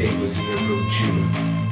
[0.00, 1.28] Teimosia produtiva.
[1.28, 1.69] Teimosia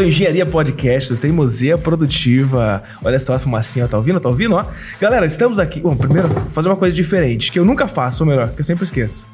[0.00, 2.82] do Engenharia Podcast, do Teimosia Produtiva.
[3.04, 4.18] Olha só a fumacinha, tá ouvindo?
[4.18, 4.54] Tá ouvindo?
[4.54, 4.64] Ó.
[4.98, 5.80] Galera, estamos aqui.
[5.80, 8.82] Bom, primeiro, fazer uma coisa diferente, que eu nunca faço, ou melhor, que eu sempre
[8.82, 9.26] esqueço.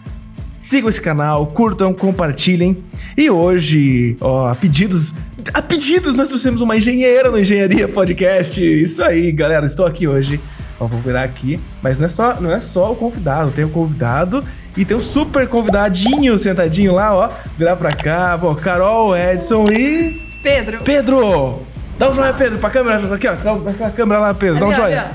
[0.59, 2.83] Sigam esse canal, curtam, compartilhem.
[3.17, 5.15] E hoje, ó, a pedidos.
[5.55, 8.61] A pedidos, nós trouxemos uma engenheira no Engenharia Podcast.
[8.61, 10.41] Isso aí, galera, estou aqui hoje.
[10.81, 11.61] Ó, vou virar aqui.
[11.81, 14.43] Mas não é só, não é só o convidado, tem o convidado
[14.77, 17.31] e tem um super convidadinho sentadinho lá, ó.
[17.57, 20.26] Virar pra cá, bom, Carol, Edson e.
[20.47, 20.81] Pedro.
[20.85, 21.67] Pedro!
[21.99, 23.13] Dá um joinha, Pedro, pra câmera.
[23.13, 23.35] Aqui, ó.
[23.35, 24.61] Dá pra câmera lá, Pedro.
[24.61, 25.11] Dá um joinha.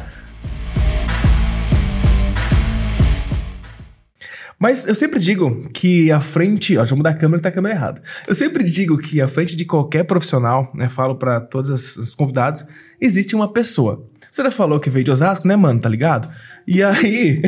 [4.60, 6.76] Mas eu sempre digo que a frente.
[6.76, 8.02] Ó, deixa eu mudar a câmera tá a câmera errada.
[8.28, 10.90] Eu sempre digo que a frente de qualquer profissional, né?
[10.90, 12.66] Falo pra todos os os convidados,
[13.00, 14.06] existe uma pessoa.
[14.30, 15.80] Você já falou que veio de Osasco, né, mano?
[15.80, 16.30] Tá ligado?
[16.68, 17.42] E aí.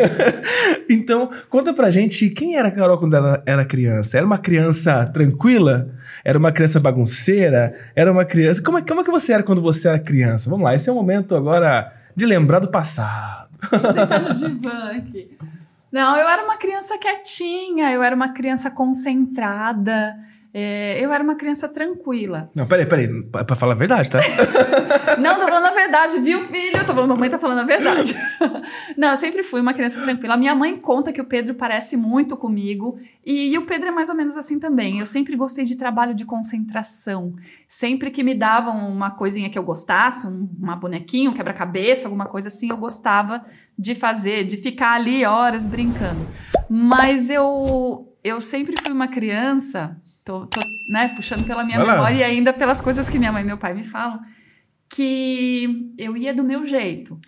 [0.88, 4.16] então, conta pra gente quem era a Carol quando ela era criança.
[4.16, 5.90] Era uma criança tranquila?
[6.24, 7.74] Era uma criança bagunceira?
[7.94, 8.62] Era uma criança.
[8.62, 10.48] Como é, como é que você era quando você era criança?
[10.48, 13.48] Vamos lá, esse é o momento agora de lembrar do passado.
[13.94, 15.30] Deitar no divã aqui.
[15.90, 20.16] Não, eu era uma criança quietinha, eu era uma criança concentrada,
[20.54, 22.50] é, eu era uma criança tranquila.
[22.54, 23.22] Não, peraí, peraí.
[23.24, 24.18] Pra, pra falar a verdade, tá?
[25.18, 26.84] Não, tô falando a verdade, viu, filho?
[26.84, 28.14] Tô falando, mamãe tá falando a verdade.
[28.96, 30.34] Não, eu sempre fui uma criança tranquila.
[30.34, 32.98] A minha mãe conta que o Pedro parece muito comigo.
[33.24, 34.98] E, e o Pedro é mais ou menos assim também.
[34.98, 37.34] Eu sempre gostei de trabalho de concentração.
[37.66, 42.26] Sempre que me davam uma coisinha que eu gostasse, um, uma bonequinha, um quebra-cabeça, alguma
[42.26, 43.42] coisa assim, eu gostava
[43.78, 46.26] de fazer, de ficar ali horas brincando.
[46.68, 50.60] Mas eu, eu sempre fui uma criança, tô, tô
[50.90, 51.92] né, puxando pela minha Vai lá.
[51.94, 54.20] memória e ainda pelas coisas que minha mãe e meu pai me falam
[54.88, 57.18] que eu ia do meu jeito,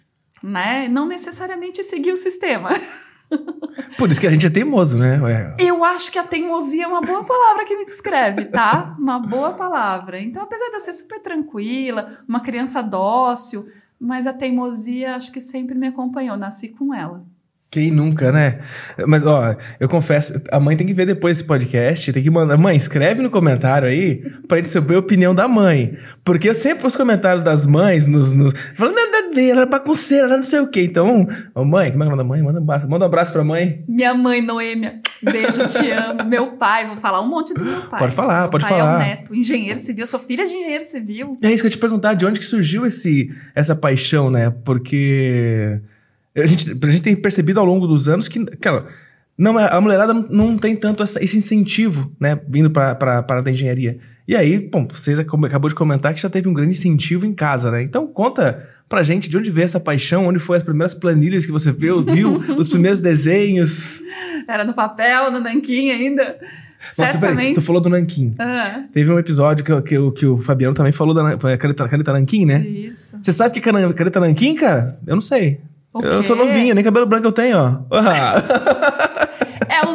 [0.43, 0.87] né?
[0.89, 2.69] Não necessariamente seguir o sistema.
[3.99, 5.21] Por isso que a gente é teimoso, né?
[5.21, 8.95] Ué, Eu acho que a teimosia é uma boa palavra que me descreve, tá?
[8.99, 10.21] Uma boa palavra.
[10.21, 13.67] Então, apesar de eu ser super tranquila, uma criança dócil,
[13.99, 17.25] mas a teimosia acho que sempre me acompanhou, nasci com ela.
[17.75, 18.61] Quem nunca, né?
[19.05, 22.57] Mas, ó, eu confesso, a mãe tem que ver depois esse podcast, tem que mandar.
[22.57, 25.99] Mãe, escreve no comentário aí pra gente saber a opinião da mãe.
[26.23, 28.33] Porque eu sempre os comentários das mães nos.
[28.33, 30.83] nos falando, nada ver, ela é bagunceira, ela não sei o quê.
[30.85, 32.41] Então, ô, mãe, como é que manda a mãe?
[32.43, 33.83] Manda, um abraço- manda um abraço pra mãe.
[33.89, 36.23] Minha mãe, Noêmia, beijo, te amo.
[36.29, 37.99] Meu pai, vou falar um monte do meu pai.
[37.99, 38.95] Pode falar, meu pode pai é falar.
[38.95, 41.33] um neto, engenheiro civil, eu sou filha de engenheiro civil.
[41.43, 44.51] É isso que eu ia te perguntar, de onde que surgiu esse, essa paixão, né?
[44.65, 45.81] Porque
[46.37, 48.87] a gente, a gente tem percebido ao longo dos anos que, cara,
[49.37, 52.39] não, é- a mulherada não, tem tanto essa- esse incentivo, né?
[52.49, 53.99] Vindo para a área da engenharia.
[54.27, 57.71] E aí, bom, você acabou de comentar que já teve um grande incentivo em casa,
[57.71, 57.83] né?
[57.83, 61.53] Então conta pra gente de onde veio essa paixão, onde foi as primeiras planilhas que
[61.53, 64.01] você viu, viu os primeiros desenhos.
[64.49, 66.37] Era no papel, no nanquim ainda.
[66.99, 67.55] Nossa, peraí, Certamente.
[67.55, 68.35] tu falou do Nanquim.
[68.39, 72.13] Ah, Teve um episódio que, o- que, que o Fabiano também falou da caneta, caneta
[72.13, 72.61] Nanquim, né?
[72.67, 73.17] isso.
[73.23, 74.95] Você sabe o que é caneta nanquim, cara?
[75.07, 75.61] Eu não sei.
[76.03, 76.43] Eu sou quê?
[76.43, 77.73] novinho, nem cabelo branco eu tenho, ó.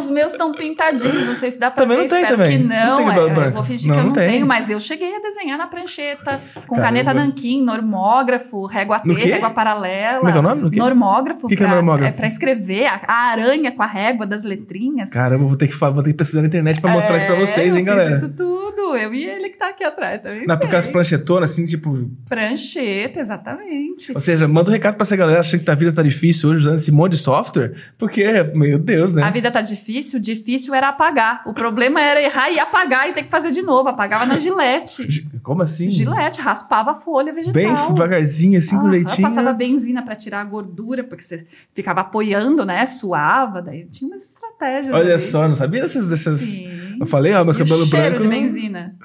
[0.09, 2.37] É, os meus estão pintadinhos, não sei se dá pra Também ver, não tem espero
[2.37, 2.57] também.
[2.57, 3.11] que Não não.
[3.43, 5.67] é, eu vou fingir Não, que eu não tenho, mas eu cheguei a desenhar na
[5.67, 6.31] prancheta
[6.67, 6.81] com Caramba.
[6.81, 10.17] caneta nanquim, normógrafo, régua T, régua paralela.
[10.19, 10.61] Como é que é o nome?
[10.63, 10.79] No quê?
[10.79, 11.47] Normógrafo.
[11.47, 12.13] Que que é normógrafo?
[12.13, 15.09] É pra escrever a, a aranha com a régua das letrinhas.
[15.11, 17.39] Caramba, vou ter, que, vou ter que pesquisar na internet pra mostrar isso pra É,
[17.39, 18.15] vocês, hein, eu fiz galera.
[18.15, 18.95] isso tudo.
[18.97, 20.45] Eu e ele que tá aqui atrás também.
[20.47, 20.91] Na porque as fez.
[20.93, 22.09] planchetonas, assim, tipo.
[22.27, 24.11] Prancheta, exatamente.
[24.15, 26.61] Ou seja, manda um recado pra essa galera achando que a vida tá difícil hoje
[26.61, 27.73] usando esse monte de software.
[27.97, 28.23] Porque,
[28.55, 29.23] meu Deus, né?
[29.23, 31.41] A vida tá difícil, difícil era apagar.
[31.45, 33.89] O problema era errar e apagar e ter que fazer de novo.
[33.89, 35.09] Apagava na gilete.
[35.11, 35.89] Gi- Como assim?
[35.89, 37.53] Gilete, raspava a folha vegetal.
[37.53, 39.21] Bem devagarzinho, assim, com Ah, jeitinho.
[39.27, 42.85] Passava benzina pra tirar a gordura, porque você ficava apoiando, né?
[42.85, 44.93] Suava, daí tinha umas estratégias.
[44.95, 45.19] Olha ali.
[45.21, 46.09] só, não sabia dessas.
[46.09, 46.39] dessas...
[46.41, 46.97] Sim.
[46.99, 48.21] Eu falei, ó, meus E o cabelos cheiro brancos.
[48.23, 48.95] de benzina.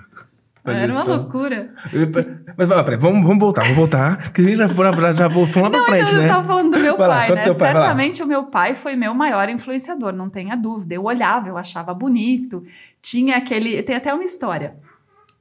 [0.66, 1.14] Olha Era uma só.
[1.16, 1.74] loucura.
[2.56, 4.32] Mas vai lá, peraí, vamos, vamos voltar, vamos voltar.
[4.32, 6.24] Que a gente já, já, já voltou lá pra Não, frente, então né?
[6.24, 7.42] eu tava falando do meu Vai lá, pai, né?
[7.42, 7.80] teu pai, vai lá.
[7.80, 10.94] Certamente o meu pai foi meu maior influenciador, não tenha dúvida.
[10.94, 12.64] Eu olhava, eu achava bonito.
[13.02, 13.82] Tinha aquele.
[13.82, 14.76] Tem até uma história.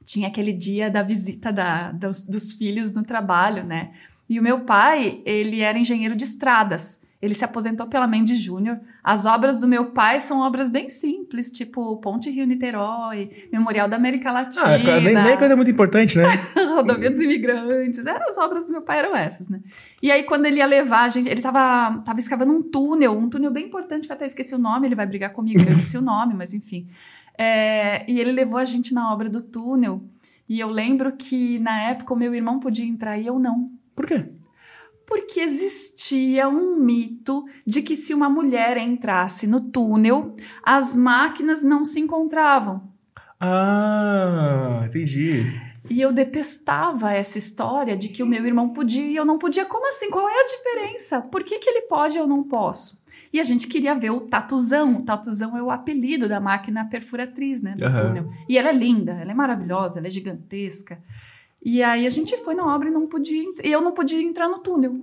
[0.04, 3.92] Tinha aquele dia da visita da, dos, dos filhos no trabalho, né?
[4.28, 7.00] E o meu pai, ele era engenheiro de estradas.
[7.24, 8.78] Ele se aposentou pela Mendes Júnior.
[9.02, 14.30] As obras do meu pai são obras bem simples, tipo Ponte Rio-Niterói, Memorial da América
[14.30, 14.62] Latina.
[14.62, 16.24] Ah, nem, nem coisa muito importante, né?
[16.76, 18.04] Rodovia dos Imigrantes.
[18.04, 19.60] Eram as obras do meu pai, eram essas, né?
[20.02, 23.30] E aí, quando ele ia levar a gente, ele tava, tava escavando um túnel, um
[23.30, 25.96] túnel bem importante, que eu até esqueci o nome, ele vai brigar comigo, eu esqueci
[25.96, 26.86] o nome, mas enfim.
[27.38, 30.04] É, e ele levou a gente na obra do túnel.
[30.46, 33.70] E eu lembro que na época o meu irmão podia entrar e eu não.
[33.96, 34.28] Por quê?
[35.06, 41.84] Porque existia um mito de que se uma mulher entrasse no túnel, as máquinas não
[41.84, 42.92] se encontravam.
[43.38, 45.44] Ah, entendi.
[45.90, 49.66] E eu detestava essa história de que o meu irmão podia e eu não podia.
[49.66, 50.10] Como assim?
[50.10, 51.20] Qual é a diferença?
[51.20, 53.02] Por que, que ele pode e eu não posso?
[53.32, 54.96] E a gente queria ver o tatuzão.
[54.96, 57.74] O tatuzão é o apelido da máquina perfuratriz, né?
[57.76, 58.06] Do Aham.
[58.06, 58.30] túnel.
[58.48, 61.02] E ela é linda, ela é maravilhosa, ela é gigantesca.
[61.64, 64.58] E aí a gente foi na obra e não podia, eu não podia entrar no
[64.58, 64.94] túnel.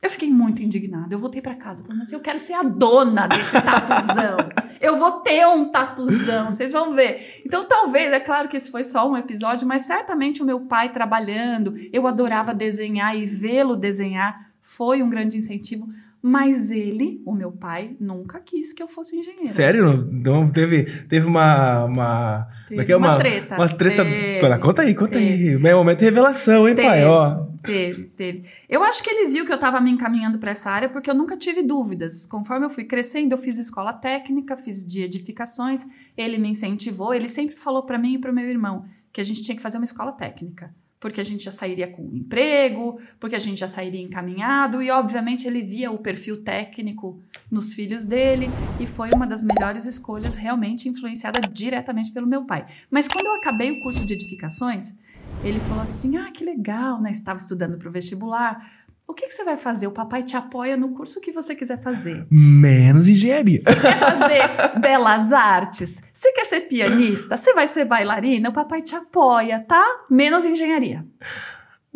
[0.00, 1.14] Eu fiquei muito indignada.
[1.14, 4.36] Eu voltei pra casa falando assim: eu quero ser a dona desse tatuzão.
[4.80, 7.42] eu vou ter um tatuzão, vocês vão ver.
[7.44, 10.92] Então, talvez, é claro que esse foi só um episódio, mas certamente o meu pai
[10.92, 15.88] trabalhando, eu adorava desenhar e vê-lo desenhar foi um grande incentivo.
[16.28, 19.46] Mas ele, o meu pai, nunca quis que eu fosse engenheira.
[19.46, 20.04] Sério?
[20.10, 21.84] Não teve, teve uma.
[21.84, 22.96] uma é que é?
[22.96, 23.54] uma treta.
[23.54, 24.04] Uma treta.
[24.04, 24.58] Teve.
[24.58, 25.50] Conta aí, conta Teve.
[25.50, 25.56] aí.
[25.56, 26.88] Meu momento de revelação, hein, Teve.
[26.88, 27.04] pai?
[27.04, 27.46] Ó.
[27.62, 28.42] Teve, teve.
[28.68, 31.14] Eu acho que ele viu que eu estava me encaminhando para essa área porque eu
[31.14, 32.26] nunca tive dúvidas.
[32.26, 35.84] Conforme eu fui crescendo, eu fiz escola técnica, fiz de edificações,
[36.16, 39.24] ele me incentivou, ele sempre falou para mim e para o meu irmão que a
[39.24, 40.74] gente tinha que fazer uma escola técnica.
[41.06, 44.90] Porque a gente já sairia com um emprego, porque a gente já sairia encaminhado, e
[44.90, 48.48] obviamente ele via o perfil técnico nos filhos dele,
[48.80, 52.66] e foi uma das melhores escolhas, realmente influenciada diretamente pelo meu pai.
[52.90, 54.96] Mas quando eu acabei o curso de edificações,
[55.44, 57.12] ele falou assim: Ah, que legal, né?
[57.12, 58.75] Estava estudando para o vestibular.
[59.08, 59.86] O que, que você vai fazer?
[59.86, 62.26] O papai te apoia no curso que você quiser fazer.
[62.28, 63.60] Menos engenharia.
[63.60, 66.02] Você quer fazer belas artes?
[66.12, 67.36] Você quer ser pianista?
[67.36, 68.48] Você vai ser bailarina?
[68.48, 69.84] O papai te apoia, tá?
[70.10, 71.06] Menos engenharia.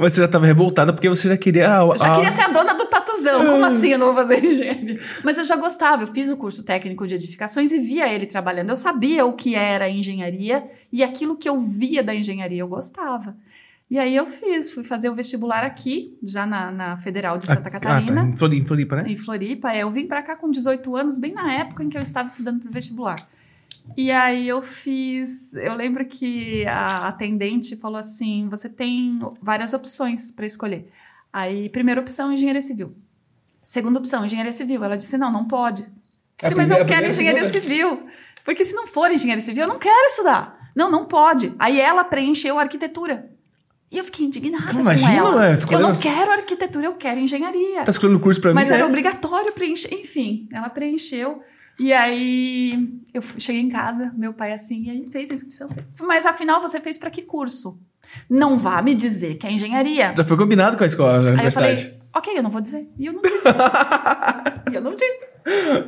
[0.00, 1.64] Mas você já tava revoltada porque você já queria.
[1.64, 3.44] Eu já queria ser a dona do tatuzão.
[3.44, 4.98] Como assim eu não vou fazer engenharia?
[5.22, 6.04] Mas eu já gostava.
[6.04, 8.70] Eu fiz o curso técnico de edificações e via ele trabalhando.
[8.70, 13.36] Eu sabia o que era engenharia e aquilo que eu via da engenharia eu gostava.
[13.90, 17.69] E aí eu fiz, fui fazer o vestibular aqui, já na, na Federal de Santa
[17.69, 18.20] Catarina.
[18.20, 18.31] Ah, tá.
[18.31, 19.04] Em Floripa, em Floripa, né?
[19.08, 21.98] Em Floripa, é, eu vim pra cá com 18 anos, bem na época em que
[21.98, 23.16] eu estava estudando pro vestibular.
[23.96, 30.31] E aí eu fiz, eu lembro que a atendente falou assim: "Você tem várias opções
[30.31, 30.88] para escolher".
[31.32, 32.94] Aí, primeira opção, engenharia civil.
[33.60, 34.84] Segunda opção, engenharia civil.
[34.84, 35.82] Ela disse: "Não, não pode".
[36.38, 38.06] Falei, mas eu quero engenharia civil.
[38.44, 40.70] Porque se não for engenharia civil, eu não quero estudar.
[40.76, 41.52] Não, não pode.
[41.58, 43.28] Aí ela preencheu arquitetura.
[43.90, 45.37] E eu fiquei indignada Imagina, com ela.
[45.40, 47.82] ué, Eu não quero arquitetura, eu quero engenharia.
[47.82, 48.88] Tá escolhendo curso pra Mas mim, era né?
[48.88, 49.92] obrigatório preencher.
[49.92, 51.42] Enfim, ela preencheu.
[51.78, 55.69] E aí eu cheguei em casa, meu pai assim, e aí fez a inscrição.
[56.02, 57.81] Mas afinal, você fez para que curso?
[58.28, 60.14] Não vá me dizer que é engenharia.
[60.16, 62.88] Já foi combinado com a escola, na Aí eu falei, ok, eu não vou dizer.
[62.98, 63.48] E eu não disse.
[64.70, 65.30] e eu não disse.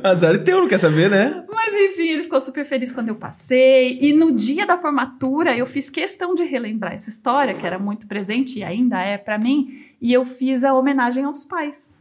[0.03, 1.43] Azar é teu, não quer saber, né?
[1.49, 3.99] Mas enfim, ele ficou super feliz quando eu passei.
[4.01, 8.07] E no dia da formatura, eu fiz questão de relembrar essa história, que era muito
[8.07, 9.67] presente e ainda é para mim.
[10.01, 11.99] E eu fiz a homenagem aos pais.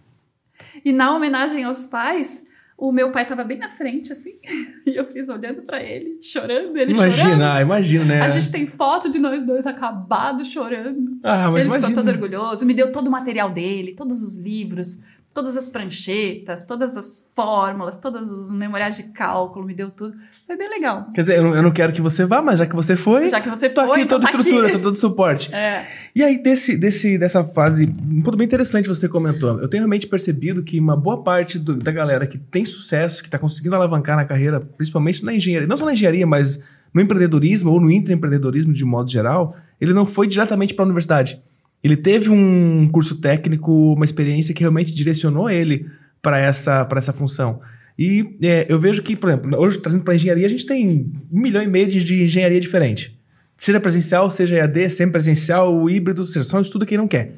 [0.84, 2.42] E na homenagem aos pais,
[2.82, 4.32] o meu pai tava bem na frente, assim.
[4.84, 7.14] E eu fiz olhando para ele, chorando, ele chorando.
[7.14, 8.20] Imagina, imagina, né?
[8.20, 11.18] A gente tem foto de nós dois acabados chorando.
[11.22, 11.88] Ah, mas ele imagina.
[11.88, 14.98] ficou todo orgulhoso, me deu todo o material dele, todos os livros,
[15.34, 20.14] todas as pranchetas, todas as fórmulas, todos os memoriais de cálculo, me deu tudo.
[20.46, 21.06] Foi bem legal.
[21.14, 23.28] Quer dizer, eu não, eu não quero que você vá, mas já que você foi,
[23.28, 24.76] Já que você tô foi, aqui então toda tá estrutura, aqui.
[24.76, 25.50] tô todo suporte.
[25.54, 25.86] É.
[26.14, 29.60] E aí, desse, desse, dessa fase, um ponto bem interessante você comentou.
[29.60, 33.28] Eu tenho realmente percebido que uma boa parte do- da galera que tem sucesso, que
[33.28, 36.62] está conseguindo alavancar na carreira, principalmente na engenharia, não só na engenharia, mas
[36.92, 41.40] no empreendedorismo ou no intraempreendedorismo de modo geral, ele não foi diretamente para a universidade.
[41.82, 45.86] Ele teve um curso técnico, uma experiência que realmente direcionou ele
[46.20, 47.60] para essa, essa função.
[47.98, 51.40] E é, eu vejo que, por exemplo, hoje trazendo para engenharia, a gente tem um
[51.40, 53.18] milhão e meio de, engenharia diferente.
[53.56, 57.32] Seja presencial, seja EAD, semi-presencial, híbrido, seja, só um estudo quem não quer.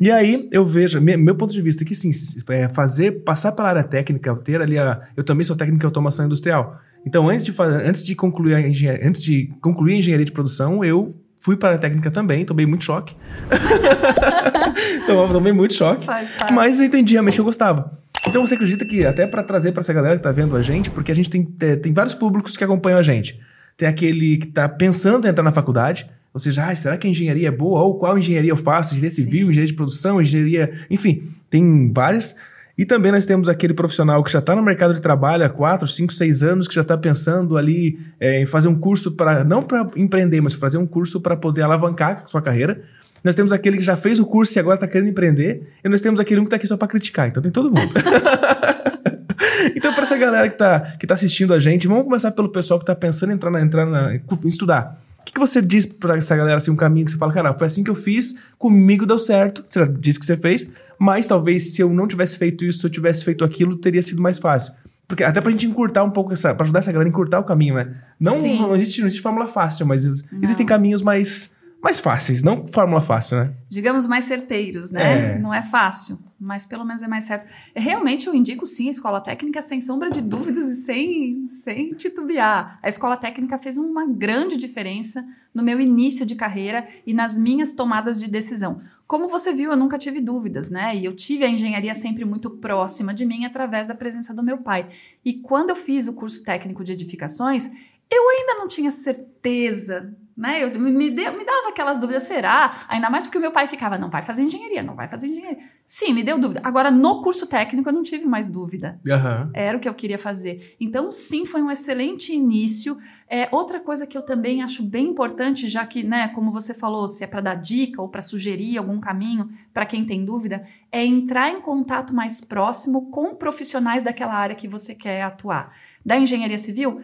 [0.00, 2.10] E aí eu vejo, me- meu ponto de vista é que sim,
[2.48, 5.08] é fazer, passar pela área técnica, ter ali a.
[5.16, 6.80] Eu também sou técnico em automação industrial.
[7.06, 8.58] Então, antes de, fazer, antes de concluir a
[9.06, 11.14] antes de concluir a engenharia de produção, eu
[11.44, 13.14] fui para a técnica também, tomei muito choque.
[15.06, 16.06] Tomei muito choque.
[16.06, 16.54] Faz parte.
[16.54, 17.98] Mas eu entendi realmente que eu gostava.
[18.26, 20.90] Então você acredita que, até para trazer para essa galera que tá vendo a gente,
[20.90, 23.38] porque a gente tem, é, tem vários públicos que acompanham a gente.
[23.76, 27.10] Tem aquele que tá pensando em entrar na faculdade, ou seja, ah, será que a
[27.10, 27.82] engenharia é boa?
[27.82, 28.94] Ou qual engenharia eu faço?
[28.94, 29.24] Engenharia Sim.
[29.24, 30.72] civil, engenharia de produção, engenharia.
[30.88, 32.34] Enfim, tem várias.
[32.76, 35.86] E também nós temos aquele profissional que já está no mercado de trabalho há 4,
[35.86, 39.62] 5, 6 anos, que já está pensando ali é, em fazer um curso para, não
[39.62, 42.82] para empreender, mas fazer um curso para poder alavancar sua carreira.
[43.22, 45.72] Nós temos aquele que já fez o curso e agora está querendo empreender.
[45.82, 47.28] E nós temos aquele um que está aqui só para criticar.
[47.28, 47.94] Então tem todo mundo.
[49.74, 52.78] então, para essa galera que está que tá assistindo a gente, vamos começar pelo pessoal
[52.78, 55.00] que está pensando em entrar na, entrar na, estudar.
[55.20, 57.54] O que, que você diz para essa galera, assim, um caminho que você fala, cara,
[57.54, 59.64] foi assim que eu fiz, comigo deu certo.
[59.66, 62.86] Você já disse que você fez, mas talvez se eu não tivesse feito isso, se
[62.86, 64.72] eu tivesse feito aquilo, teria sido mais fácil.
[65.06, 66.54] Porque até pra gente encurtar um pouco essa.
[66.54, 67.94] Pra ajudar essa galera a encurtar o caminho, né?
[68.18, 68.58] Não, Sim.
[68.58, 73.02] não, existe, não existe fórmula fácil, mas ex- existem caminhos mais, mais fáceis, não fórmula
[73.02, 73.50] fácil, né?
[73.68, 75.34] digamos, mais certeiros, né?
[75.34, 75.38] É.
[75.38, 77.46] Não é fácil, mas pelo menos é mais certo.
[77.74, 82.78] Realmente eu indico sim a escola técnica sem sombra de dúvidas e sem, sem titubear.
[82.82, 87.72] A escola técnica fez uma grande diferença no meu início de carreira e nas minhas
[87.72, 88.80] tomadas de decisão.
[89.06, 90.94] Como você viu, eu nunca tive dúvidas, né?
[90.96, 94.58] E eu tive a engenharia sempre muito próxima de mim através da presença do meu
[94.58, 94.88] pai.
[95.24, 97.70] E quando eu fiz o curso técnico de edificações,
[98.10, 100.62] eu ainda não tinha certeza, né?
[100.62, 102.84] Eu, me, deu- me dava aquelas dúvidas, será?
[102.88, 105.58] Ainda mais porque o meu pai ficava, não vai fazer engenharia, não vai fazer engenharia.
[105.86, 106.60] Sim, me deu dúvida.
[106.64, 109.00] Agora, no curso técnico, eu não tive mais dúvida.
[109.08, 109.50] Aham.
[109.54, 110.76] Era o que eu queria fazer.
[110.80, 112.96] Então, sim, foi um excelente início.
[113.28, 117.06] É, outra coisa que eu também acho bem importante, já que, né, como você falou,
[117.08, 121.04] se é para dar dica ou para sugerir algum caminho para quem tem dúvida, é
[121.04, 125.72] entrar em contato mais próximo com profissionais daquela área que você quer atuar.
[126.04, 127.00] Da engenharia civil,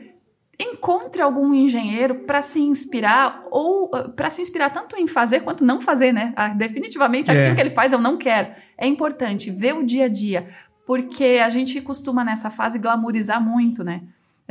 [0.63, 5.81] encontre algum engenheiro para se inspirar ou para se inspirar tanto em fazer quanto não
[5.81, 6.33] fazer, né?
[6.37, 7.35] Ah, definitivamente É.
[7.35, 8.49] aquilo que ele faz eu não quero.
[8.77, 10.47] É importante ver o dia a dia,
[10.87, 14.03] porque a gente costuma nessa fase glamourizar muito, né?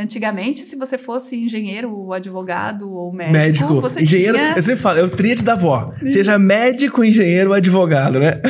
[0.02, 4.38] Antigamente, se você fosse engenheiro, ou advogado ou médico, Médico, você engenheiro.
[4.38, 5.94] tinha Eu sempre falo, é o tríade da avó.
[6.10, 8.42] Seja médico, engenheiro ou advogado, né?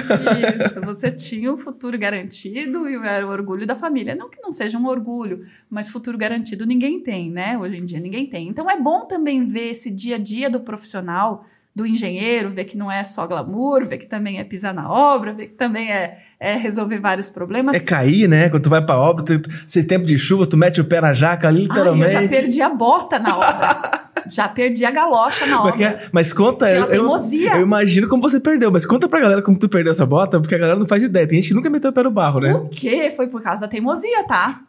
[0.64, 4.14] Isso, você tinha o futuro garantido e era o orgulho da família.
[4.14, 7.58] Não que não seja um orgulho, mas futuro garantido ninguém tem, né?
[7.58, 8.48] Hoje em dia ninguém tem.
[8.48, 11.44] Então é bom também ver esse dia a dia do profissional,
[11.80, 15.32] do engenheiro, ver que não é só glamour, ver que também é pisar na obra,
[15.34, 17.74] ver que também é, é resolver vários problemas.
[17.76, 18.50] É cair, né?
[18.50, 21.00] Quando tu vai pra obra, tu, tu- se tempo de chuva, tu mete o pé
[21.00, 22.14] na jaca, Ai, literalmente.
[22.16, 23.92] eu já perdi a bota na obra.
[24.30, 25.84] já perdi a galocha na obra.
[25.84, 26.08] é?
[26.12, 27.10] Mas conta, eu, eu,
[27.54, 30.54] eu imagino como você perdeu, mas conta pra galera como tu perdeu essa bota, porque
[30.56, 31.26] a galera não faz ideia.
[31.28, 32.54] Tem gente que nunca meteu o pé no barro, né?
[32.54, 33.12] O quê?
[33.16, 34.60] Foi por causa da teimosia, tá?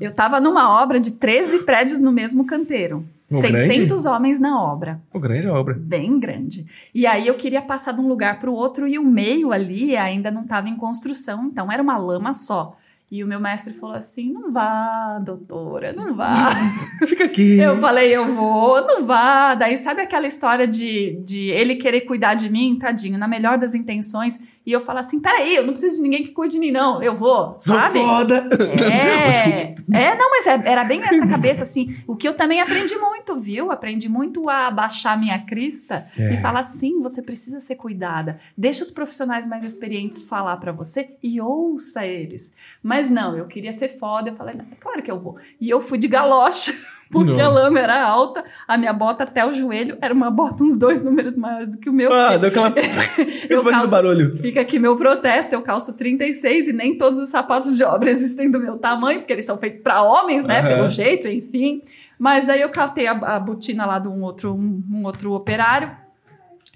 [0.00, 3.06] Eu tava numa obra de 13 prédios no mesmo canteiro.
[3.30, 5.00] Ô, 600 homens na obra.
[5.10, 5.74] Pô, grande obra.
[5.74, 6.66] bem grande.
[6.94, 9.96] E aí eu queria passar de um lugar para o outro e o meio ali
[9.96, 12.76] ainda não estava em construção, então era uma lama só.
[13.10, 16.34] E o meu mestre falou assim: não vá, doutora, não vá.
[17.08, 17.58] Fica aqui.
[17.58, 19.54] eu falei: eu vou, não vá.
[19.54, 23.74] Daí sabe aquela história de, de ele querer cuidar de mim, tadinho, na melhor das
[23.74, 24.38] intenções.
[24.68, 27.02] E eu falo assim: peraí, eu não preciso de ninguém que cuide de mim, não,
[27.02, 28.00] eu vou, Sou sabe?
[28.00, 28.46] foda.
[28.84, 31.88] É, é, não, mas é- era bem essa cabeça, assim.
[32.06, 33.72] O que eu também aprendi muito, viu?
[33.72, 36.34] Aprendi muito a baixar minha crista É.
[36.34, 38.36] e falar assim: você precisa ser cuidada.
[38.58, 42.52] Deixa os profissionais mais experientes falar pra você e ouça eles.
[42.82, 44.28] Mas não, eu queria ser foda.
[44.28, 45.38] Eu falei: não, é claro que eu vou.
[45.58, 46.74] E eu fui de galocha.
[47.10, 47.46] Porque Não.
[47.46, 51.02] a lama era alta, a minha bota até o joelho era uma bota uns dois
[51.02, 52.12] números maiores do que o meu.
[52.12, 52.74] Ah, deu aquela.
[53.48, 54.36] eu calço, barulho.
[54.36, 58.50] Fica aqui meu protesto, eu calço 36 e nem todos os sapatos de obra existem
[58.50, 60.60] do meu tamanho, porque eles são feitos para homens, né?
[60.60, 60.68] Aham.
[60.68, 61.82] Pelo jeito, enfim.
[62.18, 65.96] Mas daí eu catei a, a botina lá de um outro, um, um outro operário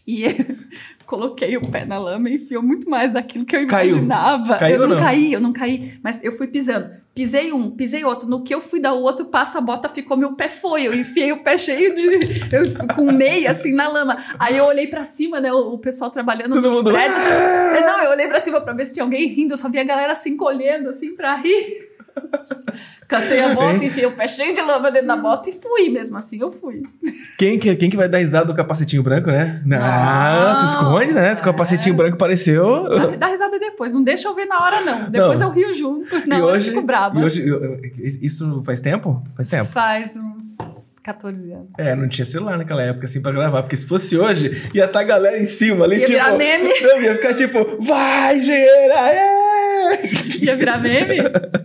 [0.07, 0.25] e
[1.13, 3.91] coloquei o pé na lama e enfiou muito mais daquilo que eu Caiu.
[3.91, 4.57] imaginava.
[4.57, 5.03] Caiu eu ou não, não?
[5.03, 6.89] caí, eu não caí, mas eu fui pisando.
[7.15, 8.27] Pisei um, pisei outro.
[8.27, 10.87] No que eu fui dar o outro passo, a bota ficou, meu pé foi.
[10.87, 12.07] Eu enfiei o pé cheio de.
[12.51, 14.17] eu- com meia, assim, na lama.
[14.39, 15.53] Aí eu olhei pra cima, né?
[15.53, 17.23] O, o pessoal trabalhando Todo nos mundo- prédios.
[17.23, 19.53] É, Não, eu olhei pra cima pra ver se tinha alguém rindo.
[19.53, 21.92] Eu só vi a galera se encolhendo, assim, pra rir.
[23.09, 26.17] Cantei a bota, enfiei o pé cheio de lama dentro da bota e fui mesmo
[26.17, 26.83] assim, eu fui.
[27.39, 29.61] Quem que, quem que vai dar risada do capacetinho branco, né?
[29.67, 31.35] Não, Não, se esconde, né?
[31.35, 31.45] Se o é.
[31.45, 32.85] capacetinho branco apareceu.
[32.89, 35.11] Dá, dá risada depois, não deixa eu ver na hora, não.
[35.11, 35.49] Depois Não.
[35.49, 36.15] eu rio junto.
[36.17, 37.21] e Não, eu hoje, fico brava.
[37.21, 37.81] e hoje, eu- eu-
[38.23, 39.23] isso faz tempo?
[39.37, 39.67] Faz tempo.
[39.67, 41.69] Faz uns 14 anos.
[41.79, 43.63] É, não tinha celular naquela época, assim, pra gravar.
[43.63, 46.13] Porque se fosse hoje, ia estar a galera em cima ali, Ia tipo.
[46.19, 46.71] virar meme.
[46.81, 48.95] Não, ia ficar tipo, vai, engenheira!
[49.11, 49.42] É!
[50.43, 51.17] Ia virar meme?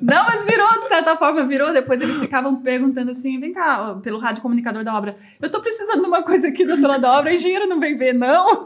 [0.01, 1.73] Não, mas virou, de certa forma, virou.
[1.73, 6.01] Depois eles ficavam perguntando assim: vem cá, pelo rádio comunicador da obra, eu tô precisando
[6.01, 8.65] de uma coisa aqui do outro lado da obra, a engenheira não vem ver, não.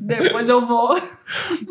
[0.00, 0.96] Depois eu vou.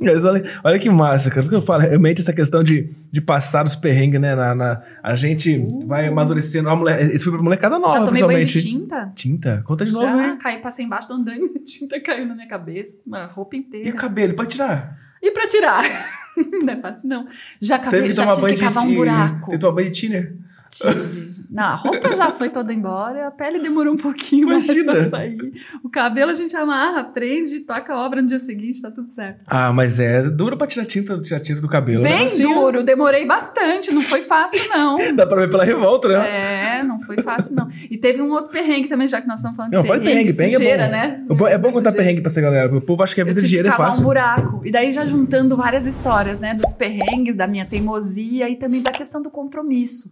[0.03, 1.41] Mas olha, olha que massa, cara.
[1.43, 4.35] Porque eu falo, realmente essa questão de, de passar os perrengues, né?
[4.35, 6.69] Na, na- a gente vai amadurecendo.
[6.69, 9.11] A mulher, esse foi pra molecada nova, Já tomei banho de tinta?
[9.15, 9.63] Tinta?
[9.65, 10.37] Conta de novo, Já hein?
[10.37, 13.89] caí, passei embaixo do andaime, a tinta caiu na minha cabeça, a roupa E inteira.
[13.89, 14.97] o cabelo, pode tirar.
[15.25, 15.83] E pra tirar?
[16.37, 17.27] não é fácil, não.
[17.59, 19.45] Já cavei, já tive que de cavar um buraco.
[19.45, 20.35] Teve que tomar banho de tiner.
[20.69, 21.34] Tive.
[21.55, 24.91] Não, a roupa já foi toda embora, a pele demorou um pouquinho mais Imagina.
[24.93, 25.37] pra sair.
[25.83, 29.43] O cabelo a gente amarra, prende, toca a obra no dia seguinte, tá tudo certo.
[29.47, 32.03] Ah, mas é duro pra tirar tinta, tirar tinta do cabelo.
[32.03, 32.09] né?
[32.09, 34.97] Bem Assim, duro, demorei bastante, não foi fácil, não.
[35.15, 36.79] Dá pra ver pela revolta, né?
[36.79, 37.69] É, não foi fácil, não.
[37.89, 40.33] E teve um outro perrengue também, já que nós estamos falando Não, de pode perrengue,
[40.35, 40.91] perrengue sujeira, é bom.
[40.91, 41.23] né?
[41.29, 41.97] É bom- É bom contar Sujeira.
[41.97, 42.75] perrengue pra essa galera.
[42.75, 44.01] O povo acha que a vida de dinheiro é fácil.
[44.01, 44.61] um buraco.
[44.65, 46.53] E daí já juntando várias histórias, né?
[46.53, 50.11] Dos perrengues, da minha teimosia e também da questão do compromisso.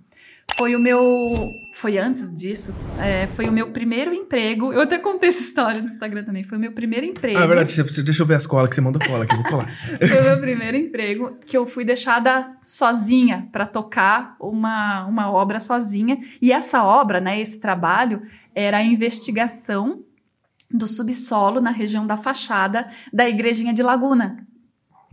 [0.57, 1.60] Foi o meu...
[1.72, 2.74] Foi antes disso.
[3.00, 4.72] é, foi o meu primeiro emprego.
[4.72, 6.43] Eu até contei essa história no Instagram também.
[6.43, 7.39] Foi o meu primeiro emprego.
[7.39, 7.72] Ah, é verdade.
[7.74, 9.36] Você- Deixa eu ver as colas que você mandou cola aqui.
[9.36, 9.67] Vou colar.
[10.00, 15.60] Foi o meu primeiro emprego que eu fui deixada sozinha para tocar uma, uma obra
[15.60, 16.17] sozinha.
[16.41, 18.22] E essa obra, né, esse trabalho,
[18.53, 20.03] era a investigação
[20.72, 24.45] do subsolo na região da fachada da igrejinha de Laguna.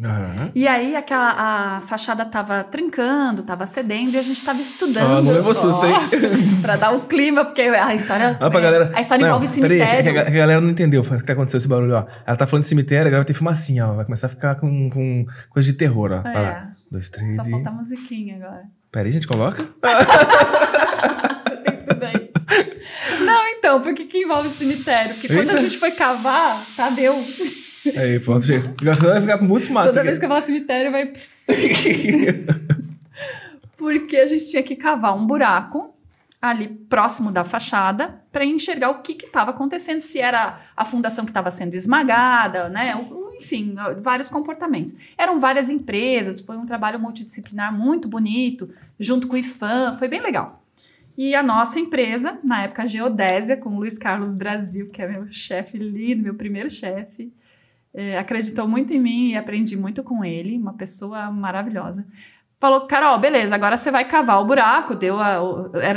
[0.02, 0.50] Aham.
[0.54, 5.19] E aí aquela, a fachada tava trincando, tava cedendo e a gente tava estudando.
[5.19, 5.95] Ah, não levou susto, hein?
[6.62, 8.37] Pra dar o clima, porque a história.
[8.40, 8.90] Ah, pra galera.
[8.95, 10.09] A história Não, envolve peraí, cemitério.
[10.09, 12.07] é que a, a galera não entendeu o que acontecendo esse barulho, ó.
[12.26, 13.92] Ela tá falando de cemitério, agora vai ter fumacinha, ó.
[13.95, 16.23] Vai começar a ficar com, com coisa de terror, ó.
[16.23, 16.49] Vai lá.
[16.49, 17.50] É, Dois, três só e.
[17.50, 18.62] falta a musiquinha agora.
[18.90, 19.62] Peraí, gente, coloca.
[21.45, 22.30] Você tem tudo aí.
[23.25, 25.12] Não, então, porque que envolve cemitério?
[25.14, 25.52] Porque quando Eita.
[25.52, 27.14] a gente foi cavar, tá, deu.
[27.96, 28.75] Aí, pronto, chega.
[28.82, 29.88] Vai ficar muito fumaça.
[29.88, 30.06] Toda aqui.
[30.06, 31.12] vez que eu falar cemitério, vai.
[33.76, 35.94] Porque a gente tinha que cavar um buraco
[36.40, 41.30] ali próximo da fachada para enxergar o que estava acontecendo, se era a fundação que
[41.30, 42.94] estava sendo esmagada, né?
[43.37, 44.94] Enfim, vários comportamentos.
[45.16, 50.20] Eram várias empresas, foi um trabalho multidisciplinar muito bonito, junto com o IFAM, foi bem
[50.20, 50.62] legal.
[51.16, 55.08] E a nossa empresa, na época a Geodésia, com o Luiz Carlos Brasil, que é
[55.08, 57.32] meu chefe lindo, meu primeiro chefe,
[57.94, 62.06] é, acreditou muito em mim e aprendi muito com ele, uma pessoa maravilhosa.
[62.61, 64.94] Falou, Carol, beleza, agora você vai cavar o buraco.
[64.94, 65.40] Deu a-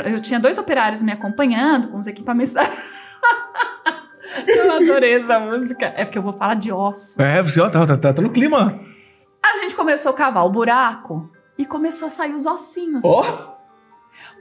[0.10, 2.56] eu tinha dois operários me acompanhando com os equipamentos.
[4.48, 5.88] eu adorei essa música.
[5.96, 7.20] É porque eu vou falar de ossos.
[7.20, 8.80] É, você, ó, tá, tá, tá, tá no clima.
[9.46, 13.04] A gente começou a cavar o buraco e começou a sair os ossinhos.
[13.04, 13.53] Ó.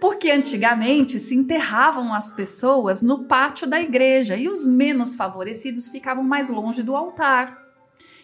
[0.00, 6.24] Porque antigamente se enterravam as pessoas no pátio da igreja e os menos favorecidos ficavam
[6.24, 7.58] mais longe do altar.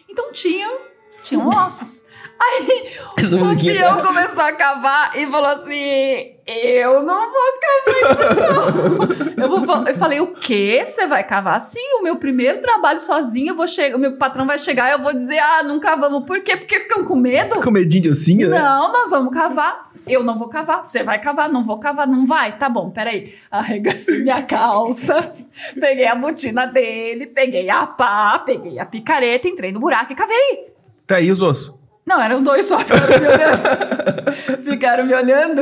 [0.07, 0.79] Então tinham,
[1.21, 2.03] tinham ossos.
[2.39, 9.37] Aí Essa o peão começou a cavar e falou assim: Eu não vou cavar isso,
[9.37, 9.43] não.
[9.43, 10.83] Eu, vou, eu falei: O quê?
[10.85, 11.59] Você vai cavar?
[11.59, 14.93] Sim, o meu primeiro trabalho sozinho, eu vou chegar, o meu patrão vai chegar e
[14.93, 16.23] eu vou dizer: Ah, não cavamos.
[16.23, 16.55] Por quê?
[16.55, 17.61] Porque ficam com medo?
[17.61, 18.57] Com medinho de ossinho, né?
[18.57, 19.89] Não, nós vamos cavar.
[20.07, 20.85] Eu não vou cavar.
[20.85, 22.57] Você vai cavar, não vou cavar, não vai.
[22.57, 23.33] Tá bom, peraí.
[23.51, 25.33] Arregacei minha calça,
[25.77, 30.68] peguei a botina dele, peguei a pá, peguei a picareta, entrei no buraco e cavei.
[31.09, 31.73] Tá aí os ossos.
[32.05, 34.63] Não, eram dois só, ficaram me olhando.
[34.63, 35.61] Ficaram me olhando.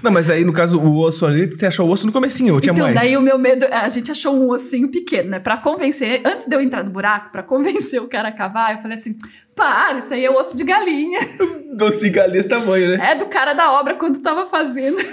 [0.00, 2.60] Não, mas aí, no caso, o osso ali, você achou o osso no comecinho, ou
[2.60, 2.96] tinha Então, mais?
[2.96, 3.66] daí o meu medo.
[3.72, 5.40] A gente achou um ossinho pequeno, né?
[5.40, 6.22] Pra convencer.
[6.24, 9.16] Antes de eu entrar no buraco, pra convencer o cara a cavar, eu falei assim:
[9.56, 11.18] para, isso aí é osso de galinha.
[11.76, 13.10] Doce galinha desse tamanho, né?
[13.12, 14.96] É do cara da obra quando tava fazendo.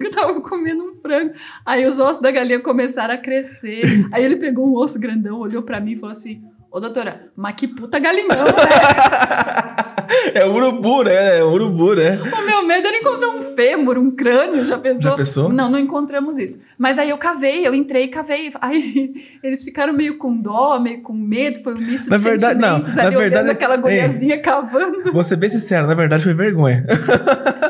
[0.00, 1.32] Eu tava comendo um frango.
[1.64, 4.06] Aí os ossos da galinha começaram a crescer.
[4.10, 6.40] Aí ele pegou um osso grandão, olhou pra mim e falou assim:
[6.76, 8.36] Ô doutora, mas que puta galinhão, né?
[10.34, 11.38] É urubu, né?
[11.38, 12.20] É urubu, né?
[12.20, 15.02] o meu medo era encontrar um fêmur, um crânio, já pensou?
[15.10, 15.48] Já pensou?
[15.48, 16.60] Não, não encontramos isso.
[16.78, 18.52] Mas aí eu cavei, eu entrei e cavei.
[18.60, 22.60] Aí eles ficaram meio com dó, meio com medo, foi um misto Na de verdade,
[22.60, 22.68] não.
[22.76, 25.12] sentimentos Na ali verdade, olhando aquela é- guriazinha cavando.
[25.12, 26.84] Vou ser bem sincero, na verdade foi vergonha.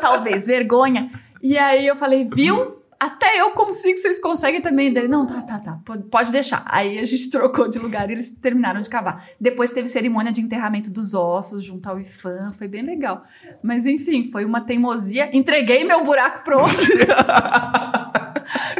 [0.01, 1.07] talvez vergonha.
[1.41, 2.76] E aí eu falei, viu?
[2.99, 4.91] Até eu consigo, vocês conseguem também.
[4.93, 6.63] Dele, não, tá, tá, tá, pode- pode deixar.
[6.67, 9.23] Aí a gente trocou de lugar e eles terminaram de cavar.
[9.41, 13.23] Depois teve cerimônia de enterramento dos ossos junto ao IFAM, foi bem legal.
[13.63, 15.29] Mas enfim, foi uma teimosia.
[15.37, 16.73] Entreguei meu buraco pronto.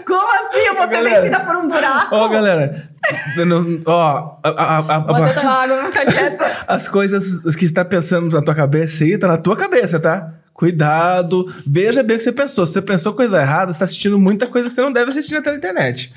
[0.07, 0.59] Como assim?
[0.61, 1.17] Eu vou ser Galera.
[1.21, 2.15] vencida por um buraco?
[2.15, 2.89] Ó, galera.
[3.37, 5.01] eu não- Ó, a- a- a-
[5.35, 6.45] tomar água pra ficar quieta.
[6.69, 9.99] as coisas os que você tá pensando na tua cabeça aí, tá na tua cabeça,
[9.99, 10.33] tá?
[10.57, 12.65] Cuidado, veja bem o que você pensou.
[12.65, 15.35] Se você pensou coisa errada, você tá assistindo muita coisa que você não deve assistir
[15.35, 16.15] na internet.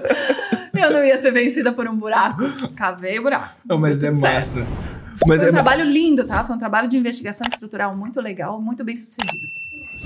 [0.74, 2.42] Eu não ia ser vencida por um buraco.
[2.76, 3.48] Cavei o buraco.
[3.64, 4.66] Não, mas é massa.
[5.26, 6.44] Mas, Foi um é, trabalho lindo, tá?
[6.44, 9.48] Foi um trabalho de investigação estrutural muito legal, muito bem sucedido.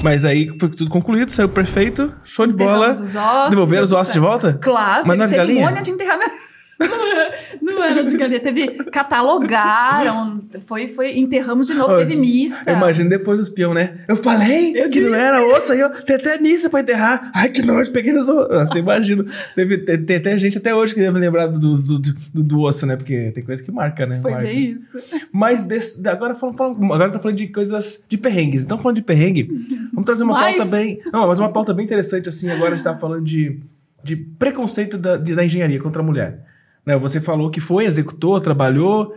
[0.05, 2.91] mas aí foi tudo concluído, saiu perfeito, show de bola.
[2.91, 3.51] Os ossos.
[3.51, 4.53] Devolveram os ossos de volta?
[4.63, 5.83] Claro, Mas teve nas cerimônia galinhas?
[5.83, 6.49] de enterramento.
[7.75, 8.41] Não era de galinha.
[8.41, 8.69] Teve.
[8.91, 10.41] Catalogaram.
[10.67, 11.19] Foi, foi.
[11.19, 11.97] Enterramos de novo.
[11.97, 12.71] Teve missa.
[12.73, 13.99] Imagina depois dos peão, né?
[14.09, 15.21] Eu falei Eu que não disse.
[15.23, 15.89] era osso aí, ó.
[15.89, 17.31] Tem até missa pra enterrar.
[17.35, 18.75] Ai, que nojo, peguei nos ossos.
[18.77, 19.25] Imagino.
[19.55, 22.87] Teve, tem, tem até gente até hoje que deve lembrar do, do, do, do osso,
[22.87, 22.97] né?
[22.97, 24.21] Porque tem coisa que marca, né?
[24.21, 24.47] Foi Marca.
[24.47, 24.99] bem isso.
[25.33, 28.65] Mas desse- agora, falando, falando- agora tá falando de coisas de perrengues.
[28.65, 29.49] Então, falando de perrengue,
[29.93, 30.57] vamos trazer uma Mais?
[30.57, 31.01] pauta bem.
[31.13, 32.51] Não, mas uma pauta bem interessante, assim.
[32.51, 33.59] Agora a gente tá falando de,
[34.03, 36.45] de preconceito da, de- da engenharia contra a mulher.
[36.89, 39.15] Né, você falou que foi, executou, trabalhou.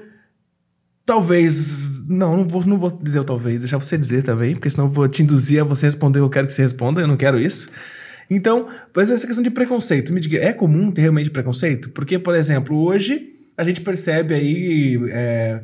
[1.06, 2.06] Talvez.
[2.10, 4.92] Não, não vou, não vou dizer o talvez, deixar você dizer também, porque senão eu
[4.92, 7.16] vou te induzir a você responder o que eu quero que você responda, eu não
[7.16, 7.70] quero isso.
[8.30, 11.92] Então, mas essa questão de preconceito, me diga, é comum ter realmente preconceito?
[11.92, 15.62] Porque, por exemplo, hoje a gente percebe aí é,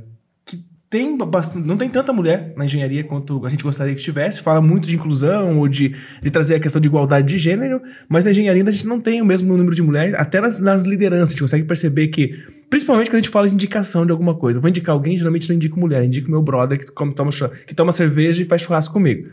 [0.89, 4.41] tem bastante, não tem tanta mulher na engenharia quanto a gente gostaria que tivesse.
[4.41, 8.23] Fala muito de inclusão ou de, de trazer a questão de igualdade de gênero, mas
[8.23, 10.85] na engenharia ainda a gente não tem o mesmo número de mulheres, até nas, nas
[10.85, 11.29] lideranças.
[11.29, 14.59] A gente consegue perceber que, principalmente quando a gente fala de indicação de alguma coisa,
[14.59, 17.31] eu vou indicar alguém, geralmente não indico mulher, indico meu brother que, come, toma,
[17.65, 19.27] que toma cerveja e faz churrasco comigo.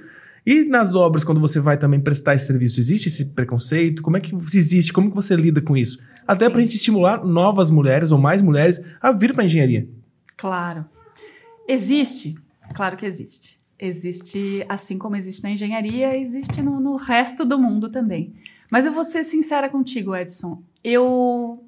[0.44, 4.02] E nas obras, quando você vai também prestar esse serviço, existe esse preconceito?
[4.02, 4.92] Como é que existe?
[4.92, 5.98] Como que você lida com isso?
[6.26, 6.50] Até Sim.
[6.50, 9.88] pra gente estimular novas mulheres ou mais mulheres a vir pra engenharia.
[10.36, 10.84] Claro.
[11.66, 12.34] Existe?
[12.74, 13.56] Claro que existe.
[13.78, 18.34] Existe, assim como existe na engenharia, existe no, no resto do mundo também.
[18.70, 20.62] Mas eu vou ser sincera contigo, Edson.
[20.82, 21.64] Eu,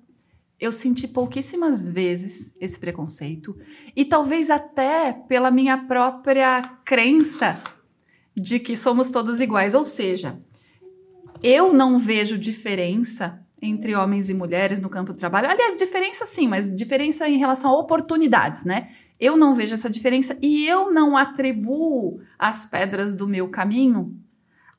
[0.58, 3.56] eu senti pouquíssimas vezes esse preconceito.
[3.94, 7.62] E talvez até pela minha própria crença
[8.36, 9.74] de que somos todos iguais.
[9.74, 10.38] Ou seja,
[11.42, 15.48] eu não vejo diferença entre homens e mulheres no campo do trabalho.
[15.48, 18.90] Aliás, diferença sim, mas diferença em relação a oportunidades, né?
[19.18, 24.14] Eu não vejo essa diferença e eu não atribuo as pedras do meu caminho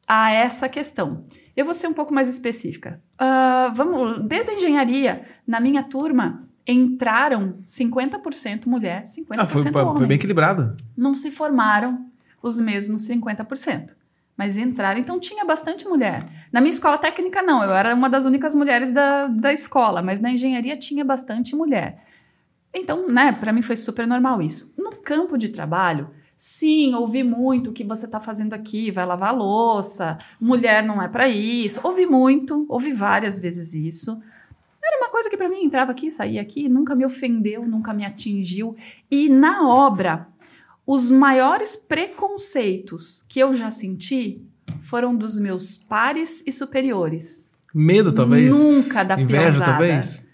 [0.07, 1.25] a essa questão.
[1.55, 3.01] Eu vou ser um pouco mais específica.
[3.17, 9.97] Ah, vamos, desde a engenharia, na minha turma, entraram 50% mulher, 50% Ah, foi, homem
[9.97, 10.75] foi bem equilibrado.
[10.95, 12.05] não se formaram
[12.41, 13.95] os mesmos 50%.
[14.37, 16.23] Mas entraram, então tinha bastante mulher.
[16.51, 20.19] Na minha escola técnica, não, eu era uma das únicas mulheres da, da escola, mas
[20.21, 22.03] na engenharia tinha bastante mulher.
[22.77, 24.71] Então, né, para mim foi super normal isso.
[24.77, 29.35] No campo de trabalho, sim, ouvi muito o que você está fazendo aqui, vai lavar
[29.35, 31.79] louça, mulher não é para isso.
[31.83, 34.21] Ouvi muito, ouvi várias vezes isso.
[34.83, 38.05] Era uma coisa que para mim entrava aqui, saía aqui, nunca me ofendeu, nunca me
[38.05, 38.75] atingiu.
[39.11, 40.27] E na obra,
[40.85, 44.41] os maiores preconceitos que eu já senti
[44.79, 47.51] foram dos meus pares e superiores.
[47.73, 48.49] Medo, talvez?
[48.57, 49.65] Nunca da Inveja, piazada.
[49.65, 50.25] talvez?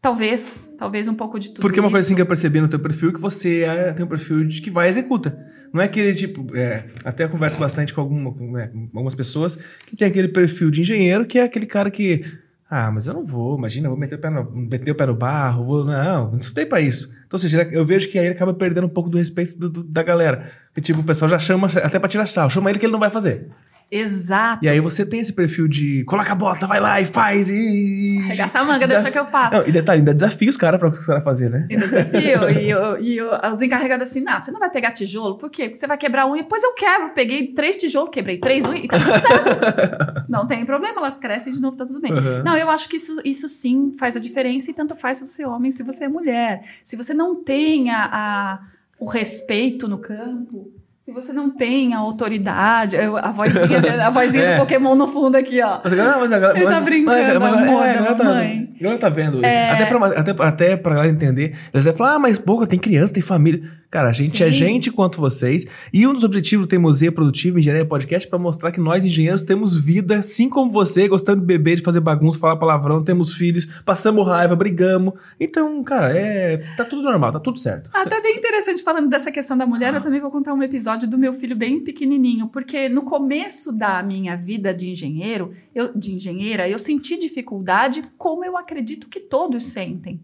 [0.00, 2.16] Talvez, talvez um pouco de tudo Porque uma coisa assim isso.
[2.16, 4.70] que eu percebi no teu perfil é que você é- tem um perfil de que
[4.70, 5.38] vai e executa.
[5.72, 6.56] Não é aquele tipo.
[6.56, 10.28] é, até eu converso bastante com, alguma- com, é, com algumas pessoas que tem aquele
[10.28, 12.24] perfil de engenheiro que é aquele cara que.
[12.68, 15.04] Ah, mas eu não vou, imagina, eu vou meter o pé no, meter o pé
[15.06, 15.84] no barro, vou.
[15.84, 17.08] Não, não estudei pra isso.
[17.26, 19.68] Então, ou seja, eu vejo que aí ele acaba perdendo um pouco do respeito do-
[19.70, 20.50] do- da galera.
[20.74, 23.00] Que tipo, o pessoal já chama até pra tirar sal, chama ele que ele não
[23.00, 23.48] vai fazer.
[23.90, 24.64] Exato.
[24.64, 28.18] E aí você tem esse perfil de coloca a bota, vai lá e faz e.
[28.24, 29.56] Arregaça a manga, Desaf- deixa que eu faço.
[29.56, 31.66] Não, e detalhe, ainda desafia os caras pra os caras fazer, né?
[31.68, 32.20] Ainda desafio.
[32.50, 35.64] e eu- e eu- os encarregados assim, não, você não vai pegar tijolo, por quê?
[35.64, 36.44] Porque você vai quebrar unha.
[36.44, 37.10] Pois eu quebro.
[37.14, 40.24] Peguei três tijolos, quebrei três unhas e tá tudo certo.
[40.30, 42.12] não tem problema, elas crescem de novo, tá tudo bem.
[42.12, 42.42] Uhum.
[42.44, 45.42] Não, eu acho que isso, isso sim faz a diferença e tanto faz se você
[45.42, 46.62] é homem, se você é mulher.
[46.84, 48.60] Se você não tem a, a-
[49.00, 50.70] o respeito no campo,
[51.10, 54.54] se você não tem a autoridade, a vozinha, a vozinha É.
[54.54, 55.80] do Pokémon no fundo aqui, ó.
[55.82, 58.68] Mas agora, mas agora, Ele tá mas- brincando, mas- mas- amor é, agora tá, mamãe.
[58.80, 59.38] agora tá vendo.
[59.38, 61.54] Até, pra, até, até pra galera entender.
[61.74, 63.60] Eles devem falar, ah, mas pouco, tem criança, tem família.
[63.90, 64.44] Cara, a gente Sim.
[64.44, 65.66] é gente quanto vocês.
[65.92, 69.42] E um dos objetivos do Teimosia Produtiva Engenharia Podcast é pra mostrar que nós, engenheiros,
[69.42, 73.64] temos vida, assim como você, gostando de beber, de fazer bagunça, falar palavrão, temos filhos,
[73.84, 75.14] passamos raiva, brigamos.
[75.40, 77.90] Então, cara, é, tá tudo normal, tá tudo certo.
[77.92, 81.18] Até bem interessante falando dessa questão da mulher, eu também vou contar um episódio do
[81.18, 86.68] meu filho bem pequenininho, porque no começo da minha vida de engenheiro, eu, de engenheira,
[86.68, 90.20] eu senti dificuldade, como eu acredito que todos sentem.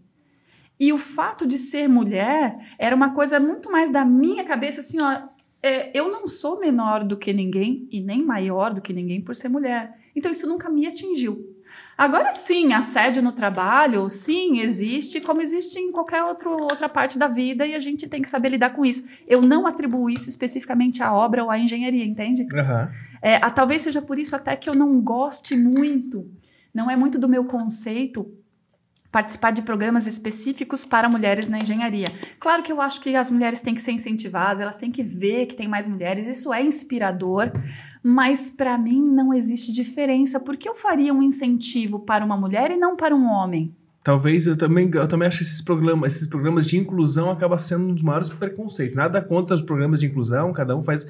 [0.79, 4.97] E o fato de ser mulher era uma coisa muito mais da minha cabeça, assim,
[5.01, 5.21] ó.
[5.63, 9.33] é, eu não sou menor do que ninguém e nem maior do que ninguém por
[9.33, 9.97] ser mulher.
[10.15, 11.53] Então isso nunca me atingiu.
[11.97, 17.27] Agora sim, assédio no trabalho, sim, existe, como existe em qualquer outro, outra parte da
[17.27, 19.03] vida, e a gente tem que saber lidar com isso.
[19.27, 22.45] Eu não atribuo isso especificamente à obra ou à engenharia, entende?
[22.53, 22.91] Aham.
[23.21, 26.29] É, a- talvez seja por isso até que eu não goste muito,
[26.71, 28.31] não é muito do meu conceito
[29.11, 32.07] participar de programas específicos para mulheres na engenharia.
[32.39, 35.45] Claro que eu acho que as mulheres têm que ser incentivadas, elas têm que ver
[35.45, 37.51] que tem mais mulheres, isso é inspirador,
[38.03, 40.39] mas para mim não existe diferença.
[40.39, 43.73] Por que eu faria um incentivo para uma mulher e não para um homem?
[44.07, 47.89] Talvez eu também, eu também acho que esses programas, esses programas de inclusão acabam sendo
[47.89, 48.95] um dos maiores preconceitos.
[48.95, 51.05] Nada contra os programas de inclusão, cada um faz.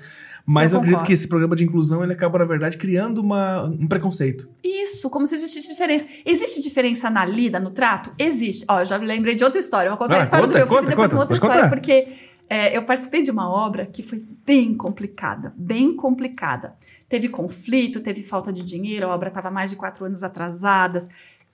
[0.49, 3.65] Mas eu, Eu acredito que esse programa de inclusão ele acaba, na verdade, criando uma,
[3.65, 4.49] um preconceito.
[4.63, 6.07] Isso, como se existisse diferença.
[6.25, 8.13] Existe diferença na lida, no trato?
[8.17, 8.63] Existe.
[8.69, 9.89] Ó, eu já me lembrei de outra história.
[9.89, 11.21] Eu vou contar Ah, a história conta, do meu filho conta, e depois conta, uma
[11.23, 12.07] outra história, porque
[12.49, 16.75] é, eu participei de uma obra que foi bem complicada, bem complicada.
[17.09, 20.99] Teve conflito, teve falta de dinheiro, a obra estava mais de quatro anos atrasada,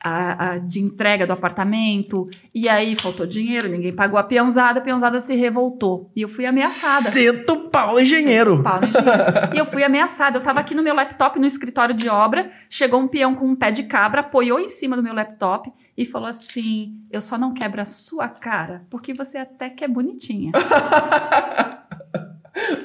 [0.04, 4.84] a- a- de entrega do apartamento, e aí faltou dinheiro, ninguém pagou a peãozada, a
[4.84, 6.12] peãozada se revoltou.
[6.16, 7.10] E eu fui ameaçada.
[7.10, 8.62] Sento pau, engenheiro.
[8.62, 9.56] Paulo, engenheiro.
[9.56, 10.38] E eu fui ameaçada.
[10.38, 12.52] Eu tava aqui no meu laptop, no escritório de obra.
[12.70, 16.06] Chegou um peão com um pé de cabra, apoiou em cima do meu laptop e
[16.06, 20.52] falou assim: Eu só não quebro a sua cara porque você até que é bonitinha.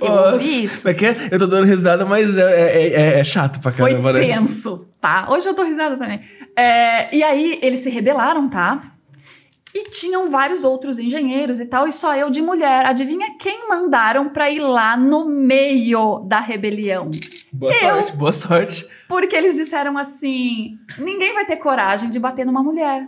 [0.01, 0.33] eu Nossa.
[0.33, 0.83] ouvi isso.
[0.83, 1.29] Como é que é?
[1.31, 4.21] Eu tô dando risada, mas é, é- é- é chato pra Foi caramba, né?
[4.21, 5.29] tenso, tá?
[5.31, 6.21] Hoje eu tô risada também.
[6.57, 8.93] É, e aí eles se rebelaram, tá?
[9.75, 12.87] E tinham vários outros engenheiros e tal, e só eu de mulher.
[12.87, 17.11] Adivinha quem mandaram pra ir lá no meio da rebelião?
[17.53, 17.79] Boa Eu.
[17.81, 18.87] sorte, boa sorte.
[19.07, 23.07] Porque eles disseram assim: ninguém vai ter coragem de bater numa mulher.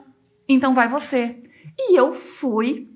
[0.48, 1.36] Então vai você.
[1.78, 2.88] E eu fui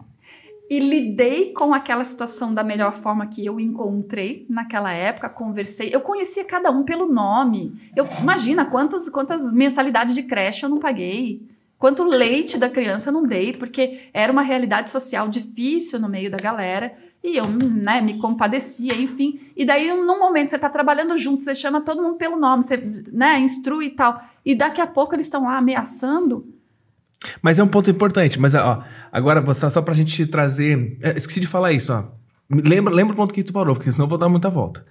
[0.68, 5.90] e lidei com aquela situação da melhor forma que eu encontrei naquela época, conversei.
[5.92, 7.74] Eu conhecia cada um pelo nome.
[7.94, 11.46] Eu imagina quantas quantas mensalidades de creche eu não paguei.
[11.76, 16.30] Quanto leite da criança eu não dei, porque era uma realidade social difícil no meio
[16.30, 16.94] da galera.
[17.22, 19.38] E eu, né, me compadecia, enfim.
[19.54, 22.76] E daí, num momento, você tá trabalhando junto, você chama todo mundo pelo nome, você,
[23.12, 24.18] né, instrui e tal.
[24.44, 26.53] E daqui a pouco eles estão lá ameaçando.
[27.42, 28.38] Mas é um ponto importante.
[28.40, 28.82] Mas, ó,
[29.12, 30.96] agora, você- só pra gente trazer.
[31.02, 32.04] é, esqueci de falar isso, ó.
[32.50, 34.84] Lembra, lembra o ponto que tu parou, porque senão eu vou dar muita volta.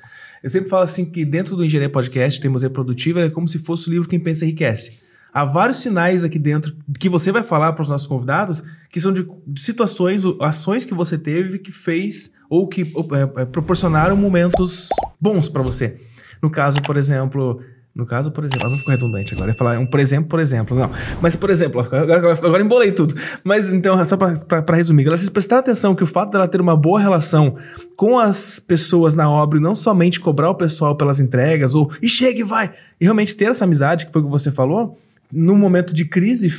[0.43, 3.59] Eu sempre falo assim que dentro do Engenharia Podcast, tem Museu Produtiva, é como se
[3.59, 4.99] fosse o livro Quem Pensa Enriquece.
[5.33, 9.11] Há vários sinais aqui dentro que você vai falar para os nossos convidados que são
[9.13, 14.15] de, de situações, ações que você teve que fez ou que ou, é, é, proporcionaram
[14.15, 15.99] momentos bons para você.
[16.41, 17.61] No caso, por exemplo,
[17.95, 20.39] no caso, por exemplo, não ficou redundante agora, eu ia falar um por exemplo, por
[20.39, 20.89] exemplo, não.
[21.21, 23.13] Mas, por exemplo, agora, agora, embolei tudo.
[23.43, 26.75] Mas, então, só para resumir, galera, vocês prestaram atenção que o fato dela ter uma
[26.75, 27.55] boa relação
[27.95, 32.09] com as pessoas na obra e não somente cobrar o pessoal pelas entregas, ou e
[32.09, 34.97] chega e vai, e realmente ter essa amizade, que foi o que você falou,
[35.31, 36.49] num momento de crise,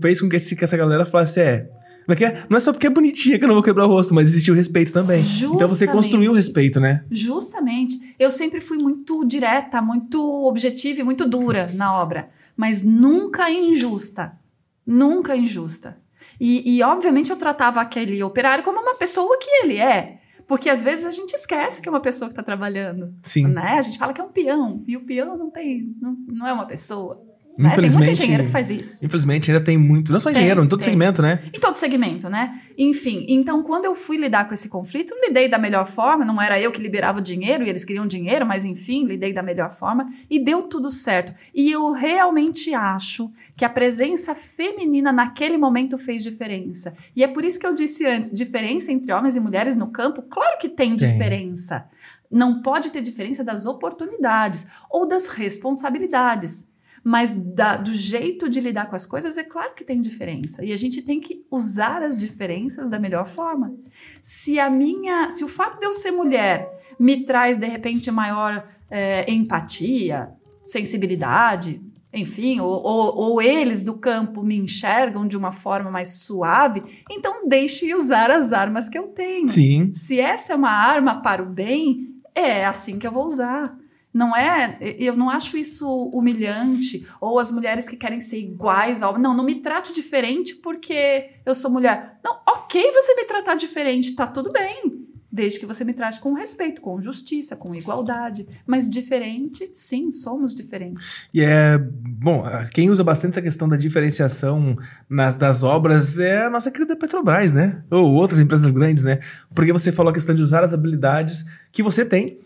[0.00, 1.68] fez com que essa galera falasse, é.
[2.06, 2.46] Como é é?
[2.48, 4.54] Não é só porque é bonitinha que eu não vou quebrar o rosto, mas existiu
[4.54, 5.20] respeito também.
[5.20, 5.92] Então você Justamente.
[5.92, 7.04] construiu o respeito, né?
[7.10, 8.14] Justamente.
[8.16, 12.30] Eu sempre fui muito direta, muito objetiva e muito dura na obra.
[12.56, 14.38] Mas nunca injusta.
[14.86, 15.98] Nunca injusta.
[16.40, 20.20] E, e, obviamente, eu tratava aquele operário como uma pessoa que ele é.
[20.46, 23.12] Porque às vezes a gente esquece que é uma pessoa que está trabalhando.
[23.22, 23.48] Sim.
[23.48, 23.78] Né?
[23.78, 24.84] A gente fala que é um peão.
[24.86, 25.92] E o peão não tem.
[26.00, 27.25] Não, não é uma pessoa.
[27.58, 27.70] Né?
[27.70, 29.04] Tem muito Infelizmente- engenheiro que faz isso.
[29.04, 30.12] Infelizmente, ainda tem muito.
[30.12, 30.90] Não só Tem, engenheiro, em todo tem.
[30.90, 31.40] segmento, né?
[31.54, 32.60] Em todo segmento, né?
[32.76, 36.24] Enfim, então quando eu fui lidar com esse conflito, lidei da melhor forma.
[36.24, 39.42] Não era eu que liberava o dinheiro e eles queriam dinheiro, mas enfim, lidei da
[39.42, 41.32] melhor forma e deu tudo certo.
[41.54, 46.94] E eu realmente acho que a presença feminina naquele momento fez diferença.
[47.16, 50.20] E é por isso que eu disse antes: diferença entre homens e mulheres no campo?
[50.22, 51.08] Claro que tem Tem.
[51.10, 51.86] diferença.
[52.30, 56.66] Não pode ter diferença das oportunidades ou das responsabilidades.
[57.08, 60.64] Mas da- do jeito de lidar com as coisas, é claro que tem diferença.
[60.64, 63.72] E a gente tem que usar as diferenças da melhor forma.
[64.20, 65.30] Se a minha.
[65.30, 70.30] Se o fato de eu ser mulher me traz, de repente, maior é, empatia,
[70.62, 71.80] sensibilidade,
[72.12, 77.46] enfim, ou, ou- ou eles do campo me enxergam de uma forma mais suave, então
[77.46, 79.48] deixe usar as armas que eu tenho.
[79.48, 79.92] Sim.
[79.92, 83.76] Se essa é uma arma para o bem, é assim que eu vou usar.
[84.16, 89.18] Não é, eu não acho isso humilhante ou as mulheres que querem ser iguais ao,
[89.18, 92.18] não, não me trate diferente porque eu sou mulher.
[92.24, 95.04] Não, OK você me tratar diferente, tá tudo bem.
[95.30, 100.54] Desde que você me trate com respeito, com justiça, com igualdade, mas diferente, sim, somos
[100.54, 101.26] diferentes.
[101.34, 101.76] E é.
[101.76, 104.78] Bom, quem usa bastante essa questão da diferenciação
[105.10, 107.84] nas, das obras é a nossa querida Petrobras, né?
[107.90, 109.20] Ou outras empresas grandes, né?
[109.54, 112.40] Porque você falou a questão de usar as habilidades que você tem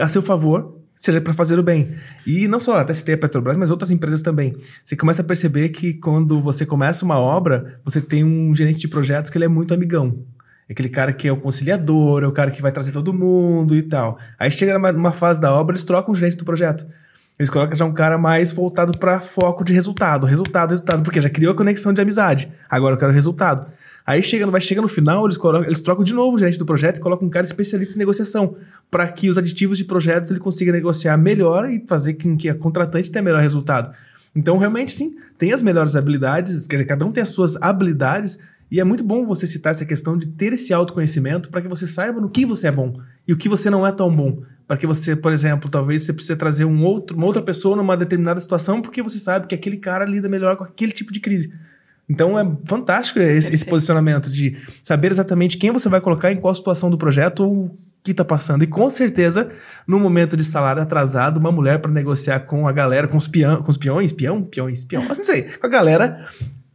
[0.00, 1.94] a seu favor, seja para fazer o bem.
[2.26, 4.54] E não só, até citei a Petrobras, mas outras empresas também.
[4.84, 8.86] Você começa a perceber que quando você começa uma obra, você tem um gerente de
[8.86, 10.22] projetos que ele é muito amigão.
[10.68, 13.74] É Aquele cara que é o conciliador, é o cara que vai trazer todo mundo
[13.74, 14.18] e tal.
[14.38, 16.86] Aí chega numa, numa fase da obra, eles trocam o gerente do projeto.
[17.38, 21.30] Eles colocam já um cara mais voltado para foco de resultado, resultado, resultado, porque já
[21.30, 22.52] criou a conexão de amizade.
[22.68, 23.72] Agora eu quero resultado.
[24.10, 26.66] Aí chega, vai chega no final, eles, colocam, eles trocam de novo o gerente do
[26.66, 28.56] projeto e colocam um cara especialista em negociação,
[28.90, 32.54] para que os aditivos de projetos ele consiga negociar melhor e fazer com que a
[32.56, 33.94] contratante tenha melhor resultado.
[34.34, 38.40] Então, realmente, sim, tem as melhores habilidades, quer dizer, cada um tem as suas habilidades,
[38.68, 41.86] e é muito bom você citar essa questão de ter esse autoconhecimento para que você
[41.86, 44.42] saiba no que você é bom e o que você não é tão bom.
[44.66, 47.96] Para que você, por exemplo, talvez você precise trazer um outro, uma outra pessoa numa
[47.96, 51.52] determinada situação porque você sabe que aquele cara lida melhor com aquele tipo de crise.
[52.10, 56.52] Então é fantástico esse, esse posicionamento de saber exatamente quem você vai colocar em qual
[56.52, 58.64] situação do projeto ou o que tá passando.
[58.64, 59.50] E com certeza,
[59.86, 63.62] no momento de salário atrasado, uma mulher para negociar com a galera, com os, peão,
[63.62, 66.26] com os peões, peão, peões, peão, mas não sei, com a galera,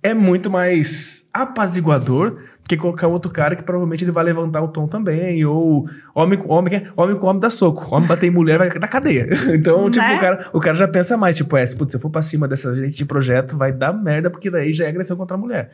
[0.01, 4.87] é muito mais apaziguador que colocar outro cara que provavelmente ele vai levantar o tom
[4.87, 8.57] também, ou homem, com- homem, que- homem com homem dá soco, homem bater em mulher
[8.57, 9.27] vai na cadeia.
[9.53, 10.15] Então, tipo, Né?
[10.15, 12.23] o cara, o cara já pensa mais, tipo, é, se, putz, se eu for pra
[12.23, 15.39] cima dessa gente de projeto, vai dar merda, porque daí já é agressão contra a
[15.39, 15.69] mulher.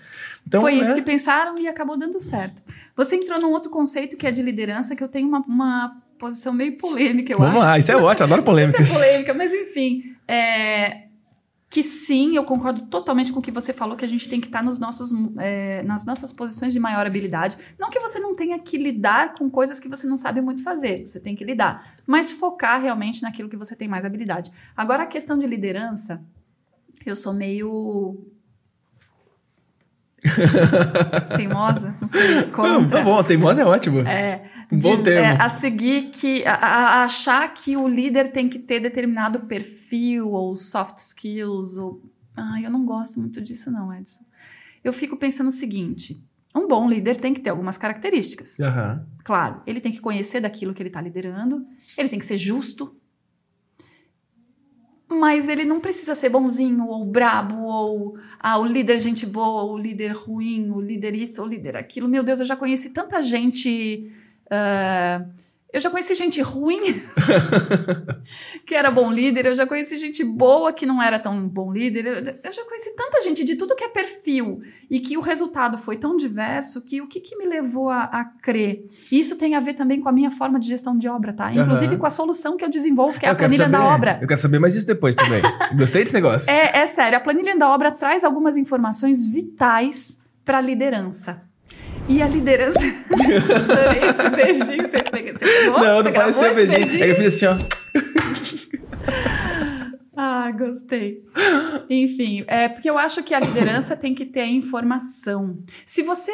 [0.45, 0.95] Então, Foi isso né?
[0.95, 2.61] que pensaram e acabou dando certo.
[2.97, 6.51] Você entrou num outro conceito que é de liderança, que eu tenho uma, uma posição
[6.51, 7.65] meio polêmica, eu Vamos acho.
[7.65, 8.89] lá, isso é ótimo, adoro polêmicas.
[8.89, 10.03] Isso é polêmica, mas enfim.
[10.27, 11.03] é,
[11.71, 14.47] que sim, eu concordo totalmente com o que você falou, que a gente tem que
[14.47, 17.57] estar nos nossos, é, nas nossas posições de maior habilidade.
[17.79, 21.07] Não que você não tenha que lidar com coisas que você não sabe muito fazer,
[21.07, 21.95] você tem que lidar.
[22.05, 24.51] Mas focar realmente naquilo que você tem mais habilidade.
[24.75, 26.21] Agora, a questão de liderança,
[27.05, 28.19] eu sou meio.
[31.35, 31.95] Teimosa?
[31.99, 32.45] Não sei.
[32.45, 33.99] Não, tá bom, teimosa é ótimo.
[34.01, 35.19] É, Um bom diz- termo.
[35.41, 40.29] é, a seguir que a, a- achar que o líder tem que ter determinado perfil
[40.29, 42.01] ou soft skills ou
[42.35, 44.23] ai, eu não gosto muito disso não, Edson.
[44.83, 46.23] Eu fico pensando o seguinte,
[46.55, 48.59] um bom líder tem que ter algumas características.
[48.59, 49.05] Aham.
[49.23, 51.65] Claro, ele tem que conhecer daquilo que ele está liderando,
[51.97, 52.95] ele tem que ser justo,
[55.11, 59.77] mas ele não precisa ser bonzinho ou brabo ou ah, o líder gente boa, o
[59.77, 62.07] líder ruim, o líder isso, o líder aquilo.
[62.07, 64.11] Meu Deus, eu já conheci tanta gente.
[64.49, 65.25] ah,
[65.73, 66.81] eu já conheci gente ruim
[68.65, 72.05] que era bom líder, eu já conheci gente boa que não era tão bom líder,
[72.05, 75.77] eu, eu já conheci tanta gente de tudo que é perfil e que o resultado
[75.77, 78.85] foi tão diverso que o que, que me levou a, a crer?
[79.11, 81.51] E isso tem a ver também com a minha forma de gestão de obra, tá?
[81.51, 81.97] Inclusive Aham.
[81.99, 84.19] com a solução que eu desenvolvo, que é a Eu quero planilha da saber- obra.
[84.21, 85.41] Eu quero saber mais isso depois também.
[85.77, 86.49] Gostei desse negócio.
[86.49, 91.43] É, é sério, a planilha da obra traz algumas informações vitais para a liderança.
[92.11, 92.79] E a liderança.
[94.03, 95.33] Esse beijinho, vocês pegam.
[95.33, 95.79] Você pegou?
[95.79, 97.03] não, não pareceu esse beijinho.
[97.03, 97.55] É que eu fiz assim, ó.
[100.23, 101.23] Ah, gostei.
[101.89, 105.57] Enfim, é porque eu acho que a liderança tem que ter a informação.
[105.83, 106.31] Se você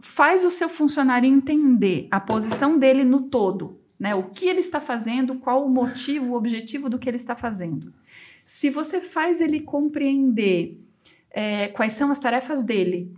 [0.00, 4.14] faz o seu funcionário entender a posição dele no todo, né?
[4.14, 7.92] O que ele está fazendo, qual o motivo, o objetivo do que ele está fazendo.
[8.44, 10.80] Se você faz ele compreender
[11.30, 13.12] é, quais são as tarefas dele,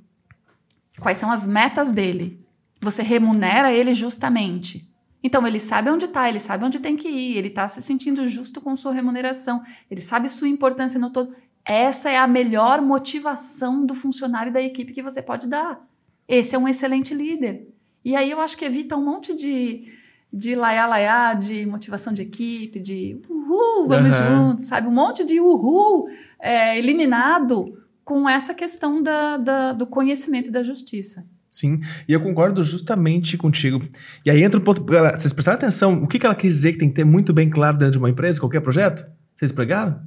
[1.00, 2.44] quais são as metas dele,
[2.80, 4.88] você remunera ele justamente.
[5.22, 8.26] Então ele sabe onde está, ele sabe onde tem que ir, ele está se sentindo
[8.26, 11.34] justo com sua remuneração, ele sabe sua importância no todo.
[11.64, 15.82] Essa é a melhor motivação do funcionário e da equipe que você pode dar.
[16.28, 17.66] Esse é um excelente líder.
[18.04, 19.90] E aí eu acho que evita um monte de,
[20.30, 24.48] de laiá laiá, de motivação de equipe, de uhul, vamos Aham.
[24.48, 24.88] juntos, sabe?
[24.88, 26.06] Um monte de uhul
[26.38, 31.24] é, eliminado com essa questão da, da- do conhecimento e da justiça.
[31.50, 33.80] Sim, e eu concordo justamente contigo.
[34.24, 34.82] E aí entra o ponto.
[34.82, 36.02] galera, Vocês prestaram atenção?
[36.02, 37.98] O que que ela quis dizer que tem que ter muito bem claro dentro de
[37.98, 39.06] uma empresa, qualquer projeto?
[39.36, 40.00] Vocês pegaram?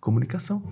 [0.00, 0.62] Comunicação.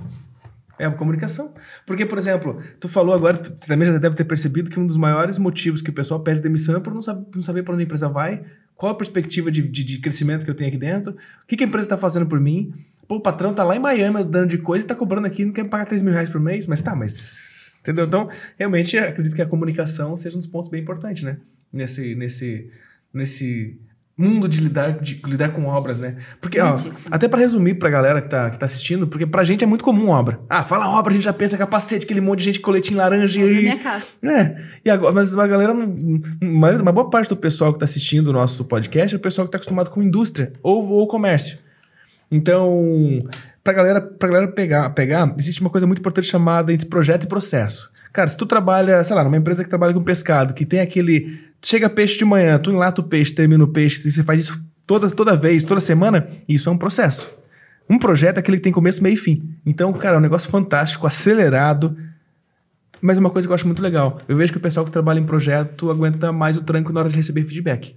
[0.79, 1.53] É a comunicação.
[1.87, 4.97] Porque, por exemplo, tu falou agora, tu também já deve ter percebido que um dos
[4.97, 7.85] maiores motivos que o pessoal pede demissão é por não saber, saber para onde a
[7.85, 8.44] empresa vai,
[8.77, 11.64] qual a perspectiva de, de, de crescimento que eu tenho aqui dentro, o que, que
[11.64, 12.73] a empresa está fazendo por mim.
[13.09, 15.53] Pô, o patrão tá lá em Miami dando de coisa e tá cobrando aqui, não
[15.53, 17.81] quer pagar 3 mil reais por mês, mas tá, mas.
[17.81, 18.05] Entendeu?
[18.05, 21.38] Então, realmente, acredito que a comunicação seja um dos pontos bem importantes, né?
[21.73, 22.71] Nesse, nesse,
[23.12, 23.81] nesse
[24.14, 26.16] mundo de lidar, de lidar com obras, né?
[26.38, 26.75] Porque, ó,
[27.11, 29.85] até pra resumir pra galera que tá, que tá assistindo, porque pra gente é muito
[29.85, 30.40] comum obra.
[30.49, 33.47] Ah, fala obra, a gente já pensa capacete, aquele monte de gente coletinho laranja Na
[33.47, 33.62] e.
[33.62, 34.05] minha casa.
[34.23, 38.29] É, e agora, mas a galera, uma, uma boa parte do pessoal que tá assistindo
[38.29, 41.59] o nosso podcast é o pessoal que tá acostumado com indústria ou, ou comércio.
[42.30, 43.24] Então,
[43.64, 47.90] pra galera, galera pegar, pegar, existe uma coisa muito importante chamada entre projeto e processo.
[48.12, 51.40] Cara, se tu trabalha, sei lá, numa empresa que trabalha com pescado, que tem aquele.
[51.62, 54.62] Chega peixe de manhã, tu enlata o peixe, termina o peixe, e você faz isso
[54.86, 57.30] toda, toda vez, toda semana, isso é um processo.
[57.90, 59.54] Um projeto é aquele que tem começo, meio e fim.
[59.64, 61.96] Então, cara, é um negócio fantástico, acelerado.
[63.00, 64.20] Mas é uma coisa que eu acho muito legal.
[64.29, 67.08] Eu vejo que o pessoal que trabalha em projeto aguenta mais o tranco na hora
[67.08, 67.96] de receber feedback.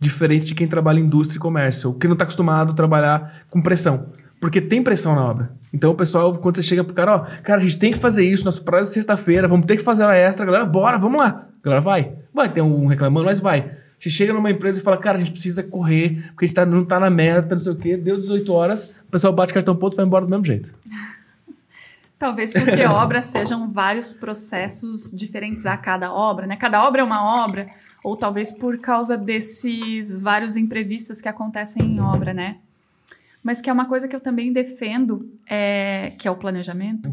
[0.00, 3.42] Diferente de quem trabalha em indústria e comércio, ou que não está acostumado a trabalhar
[3.50, 4.06] com pressão.
[4.40, 5.50] Porque tem pressão na obra.
[5.74, 8.24] Então o pessoal, quando você chega pro cara, ó, cara, a gente tem que fazer
[8.24, 11.46] isso, nosso prazo é sexta-feira, vamos ter que fazer a extra, galera, bora, vamos lá.
[11.60, 12.12] A galera vai.
[12.32, 13.72] Vai ter um reclamando, mas vai.
[13.98, 16.64] Você chega numa empresa e fala, cara, a gente precisa correr, porque a gente tá,
[16.64, 19.74] não tá na meta, não sei o quê, deu 18 horas, o pessoal bate cartão
[19.74, 20.72] ponto e vai embora do mesmo jeito.
[22.16, 26.56] Talvez porque obras sejam vários processos diferentes a cada obra, né?
[26.56, 27.68] Cada obra é uma obra,
[28.08, 32.56] ou talvez por causa desses vários imprevistos que acontecem em obra, né?
[33.42, 37.12] Mas que é uma coisa que eu também defendo, é, que é o planejamento,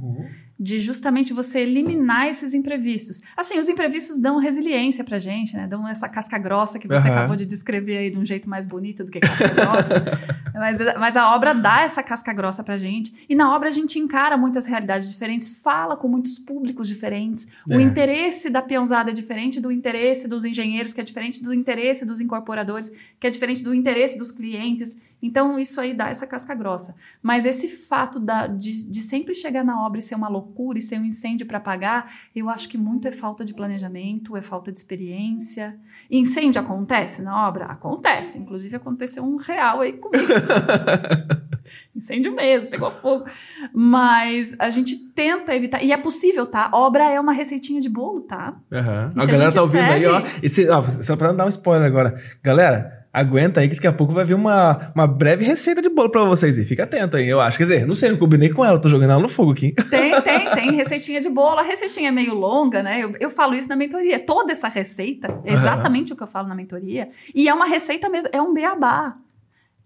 [0.58, 3.22] de justamente você eliminar esses imprevistos.
[3.36, 5.68] Assim, os imprevistos dão resiliência pra gente, né?
[5.68, 7.12] Dão essa casca grossa que você Aham.
[7.18, 10.06] acabou de descrever aí de um jeito mais bonito do que casca grossa.
[10.53, 13.26] mas, mas a obra dá essa casca grossa pra gente.
[13.28, 17.45] E na obra a gente encara muitas realidades diferentes, fala com muitos públicos diferentes.
[17.68, 17.82] O É.
[17.82, 22.22] interesse da peãozada é diferente do interesse dos engenheiros, que é diferente do interesse dos
[22.22, 22.89] incorporadores,
[23.20, 24.95] que é diferente do interesse dos clientes.
[25.26, 26.95] Então, isso aí dá essa casca grossa.
[27.21, 30.82] Mas esse fato da- de, de sempre chegar na obra e ser uma loucura e
[30.82, 34.71] ser um incêndio para apagar, eu acho que muito é falta de planejamento, é falta
[34.71, 35.78] de experiência.
[36.11, 37.65] Incêndio acontece na obra?
[37.65, 38.38] Acontece.
[38.38, 40.28] Inclusive, aconteceu um real aí comigo.
[41.95, 43.26] Incêndio mesmo, pegou fogo.
[43.73, 45.84] Mas a gente tenta evitar.
[45.84, 46.69] E é possível, tá?
[46.73, 48.55] Obra é uma receitinha de bolo, tá?
[48.71, 50.21] E A se a galera gente tá ouvindo aí, ó.
[50.23, 50.45] segue?
[50.45, 50.84] Esse, ó.
[51.01, 52.15] Só pra não dar um spoiler agora.
[52.43, 56.09] Galera, aguenta aí que daqui a pouco vai vir uma, uma breve receita de bolo
[56.09, 56.66] pra vocês aí.
[56.66, 57.57] Fica atento aí, eu acho.
[57.57, 59.72] Quer dizer, não sei, não combinei com ela, tô jogando ela no fogo aqui.
[59.89, 61.59] Tem, tem, tem receitinha de bolo.
[61.59, 63.01] A receitinha é meio longa, né?
[63.01, 64.20] Eu, eu falo isso na mentoria.
[64.20, 67.09] Toda essa receita, é exatamente o que eu falo na mentoria.
[67.34, 69.18] E é uma receita mesmo, é um beabá.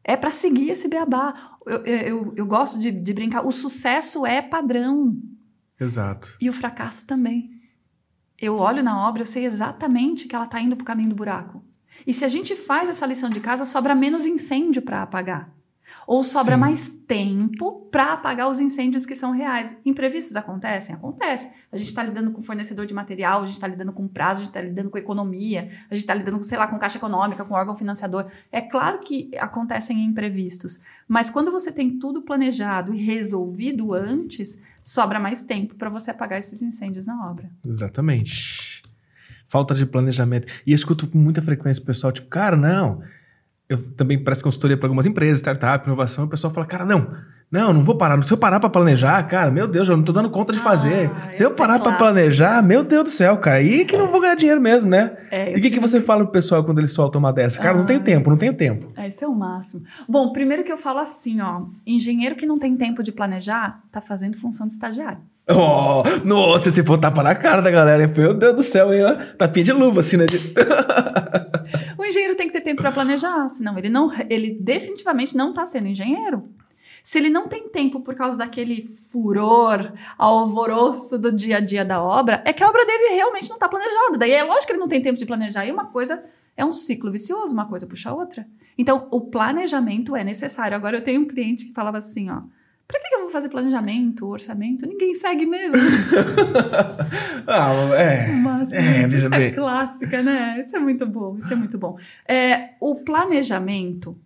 [0.04, 1.34] É para seguir esse beabá.
[1.68, 3.46] Eu, eu, eu, gosto de, de brincar.
[3.46, 5.16] O sucesso é padrão.
[5.80, 6.36] Exato.
[6.42, 7.52] E o fracasso também.
[8.42, 11.16] Eu olho na obra, eu sei exatamente que ela está indo para o caminho do
[11.16, 11.64] buraco.
[12.06, 15.52] E se a gente faz essa lição de casa, sobra menos incêndio para apagar.
[16.06, 16.60] Ou sobra Sim.
[16.60, 19.76] mais tempo para apagar os incêndios que são reais.
[19.86, 20.96] Imprevistos acontecem?
[20.96, 21.50] Acontece.
[21.72, 24.44] A gente está lidando com fornecedor de material, a gente está lidando com prazo, a
[24.44, 27.46] gente está lidando com economia, a gente está lidando com, sei lá, com caixa econômica,
[27.46, 28.26] com órgão financiador.
[28.52, 35.20] É claro que acontecem imprevistos, mas quando você tem tudo planejado e resolvido antes, sobra
[35.20, 37.52] mais tempo para você apagar esses incêndios na obra.
[37.68, 38.79] Exatamente.
[39.50, 40.48] Falta de planejamento.
[40.66, 43.02] E eu escuto com muita frequência o pessoal, tipo, cara, não.
[43.68, 47.12] Eu também presto consultoria para algumas empresas, startup, inovação, e o pessoal fala, cara, não,
[47.52, 48.22] não, não vou parar.
[48.24, 50.64] Se eu parar para planejar, cara, meu Deus, eu não tô dando conta de Ah,
[50.64, 51.12] fazer.
[51.32, 51.98] Se eu é parar para clássico.
[52.04, 55.16] planejar, meu Deus do céu, cara, aí que não vou ganhar dinheiro mesmo, né?
[55.30, 57.62] É, E o que, que você fala pro pessoal quando eles soltam uma dessa?
[57.62, 58.02] Cara, não tem Ah.
[58.02, 58.92] tempo, não tenho tempo.
[58.98, 59.84] É, esse é o máximo.
[60.08, 64.02] Bom, primeiro que eu falo assim, ó, engenheiro que não tem tempo de planejar, tá
[64.02, 65.20] fazendo função de estagiário.
[65.52, 69.02] Oh, nossa, se for tapa na cara da galera, meu Deus do céu, hein?
[69.38, 70.26] Tapinha de luva, assim, né?
[70.26, 70.54] De-
[71.98, 75.66] O engenheiro tem que ter tempo para planejar, senão ele não, ele definitivamente não está
[75.66, 76.50] sendo engenheiro.
[77.04, 82.02] Se ele não tem tempo por causa daquele furor, alvoroço do dia a dia da
[82.02, 84.18] obra, é que a obra dele realmente não está planejada.
[84.18, 85.66] Daí é lógico que ele não tem tempo de planejar.
[85.66, 86.22] E uma coisa
[86.58, 88.46] é um ciclo vicioso, uma coisa puxa a outra.
[88.78, 90.76] Então, o planejamento é necessário.
[90.76, 92.42] Agora, eu tenho um cliente que falava assim, ó.
[92.92, 94.84] Pra que eu vou fazer planejamento, orçamento?
[94.88, 95.80] Ninguém segue mesmo.
[97.46, 98.32] ah, é.
[98.32, 99.52] Mas É, isso veja é bem.
[99.52, 100.58] clássica, né?
[100.60, 101.98] Isso é muito bom, isso é muito bom.
[102.28, 104.18] É, o planejamento,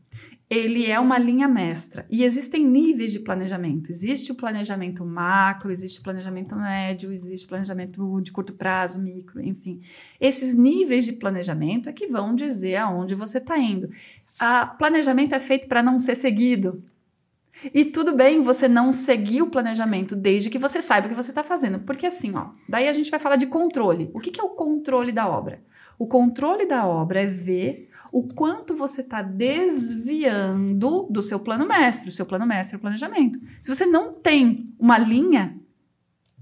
[0.49, 2.05] ele é uma linha mestra.
[2.09, 3.89] E existem níveis de planejamento.
[3.89, 9.41] Existe o planejamento macro, existe o planejamento médio, existe o planejamento de curto prazo, micro,
[9.41, 9.81] enfim.
[10.21, 13.89] Esses níveis de planejamento é que vão dizer aonde você está indo.
[14.39, 16.81] A planejamento é feito para não ser seguido.
[17.73, 21.31] E tudo bem você não seguir o planejamento desde que você saiba o que você
[21.31, 21.79] está fazendo.
[21.79, 24.09] Porque assim, ó, daí a gente vai falar de controle.
[24.13, 25.63] O que, que é o controle da obra?
[25.97, 32.09] O controle da obra é ver o quanto você está desviando do seu plano mestre.
[32.09, 33.39] O seu plano mestre é o planejamento.
[33.61, 35.57] Se você não tem uma linha,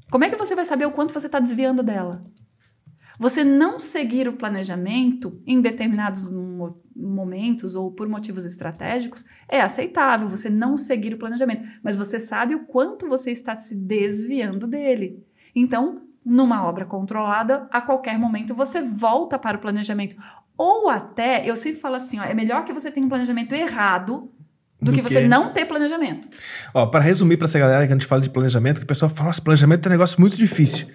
[0.09, 2.25] como é que você vai saber o quanto você está desviando dela?
[3.21, 10.27] Você não seguir o planejamento em determinados mo- momentos ou por motivos estratégicos é aceitável.
[10.27, 15.23] Você não seguir o planejamento, mas você sabe o quanto você está se desviando dele.
[15.55, 20.15] Então, numa obra controlada, a qualquer momento você volta para o planejamento.
[20.57, 24.31] Ou até, eu sempre falo assim, ó, é melhor que você tenha um planejamento errado
[24.81, 26.27] do, Do que você que- não ter planejamento.
[26.73, 29.11] Ó, para resumir pra essa galera que a gente fala de planejamento, que o pessoal
[29.11, 30.87] fala, nossa, planejamento é um negócio muito difícil.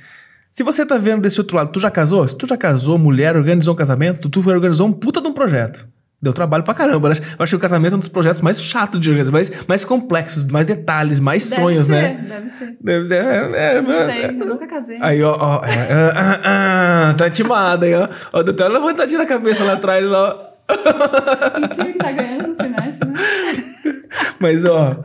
[0.57, 2.27] Se você tá vendo desse outro lado, tu já casou?
[2.27, 5.87] Se tu já casou, mulher, organizou um casamento, tu organizou um puta de um projeto.
[6.23, 7.15] Deu trabalho pra caramba, né?
[7.39, 9.85] Eu acho que o casamento é um dos projetos mais chatos de organizar, mais, mais
[9.85, 12.25] complexos, mais detalhes, mais Deve sonhos, ser, né?
[12.27, 12.77] Deve ser.
[12.81, 14.31] Deve ser, é, é, não é, sei, é.
[14.31, 14.99] eu nunca casei.
[15.03, 16.41] Aí, ó, ó, ah,
[17.11, 18.09] ah, tá animada aí, ó.
[18.33, 20.53] Ó, deu até uma levantadinha na cabeça lá atrás, ó.
[20.71, 24.03] O time que tá ganhando se mexe, né?
[24.41, 25.05] Mas, ó,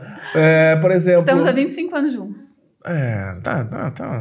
[0.80, 1.20] por exemplo.
[1.20, 2.61] Estamos há 25 anos juntos.
[2.84, 4.18] É, tá, tá, tá.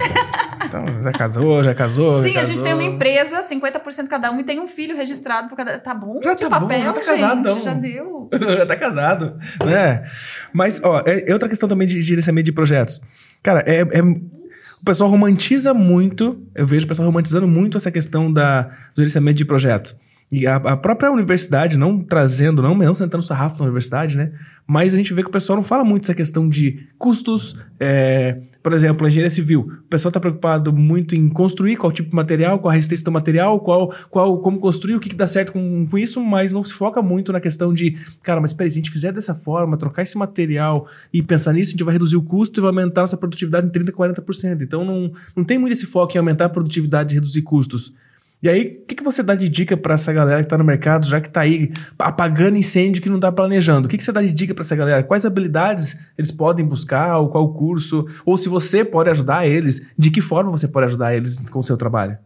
[0.65, 2.21] Então, já casou, já casou.
[2.21, 2.63] Sim, já a gente casou.
[2.63, 5.79] tem uma empresa, 50% cada um, e tem um filho registrado por cada.
[5.79, 6.19] Tá bom?
[6.21, 7.61] Já tá bom, papel, já tá gente, casadão.
[7.61, 8.29] já deu.
[8.57, 10.05] já tá casado, né?
[10.53, 13.01] Mas, ó, é, é outra questão também de gerenciamento de projetos.
[13.41, 18.31] Cara, é, é- o pessoal romantiza muito, eu vejo o pessoal romantizando muito essa questão
[18.31, 19.95] da, do gerenciamento de projeto.
[20.31, 24.31] E a, a própria universidade, não trazendo, não, não sentando sarrafo na universidade, né?
[24.65, 27.57] Mas a gente vê que o pessoal não fala muito essa questão de custos.
[27.79, 29.61] é, por exemplo, a engenharia civil.
[29.61, 33.11] O pessoal está preocupado muito em construir qual tipo de material, qual a resistência do
[33.11, 36.63] material, qual, qual, como construir, o que, que dá certo com, com isso, mas não
[36.63, 39.77] se foca muito na questão de, cara, mas peraí, se a gente fizer dessa forma,
[39.77, 43.01] trocar esse material e pensar nisso, a gente vai reduzir o custo e vai aumentar
[43.01, 44.61] nossa produtividade em 30%, 40%.
[44.61, 47.93] Então não, não tem muito esse foco em aumentar a produtividade e reduzir custos.
[48.41, 50.63] E aí, o que, que você dá de dica para essa galera que tá no
[50.63, 53.85] mercado, já que tá aí apagando incêndio que não tá planejando?
[53.85, 55.03] O que, que você dá de dica para essa galera?
[55.03, 58.07] Quais habilidades eles podem buscar, ou qual curso?
[58.25, 61.63] Ou se você pode ajudar eles, de que forma você pode ajudar eles com o
[61.63, 62.17] seu trabalho?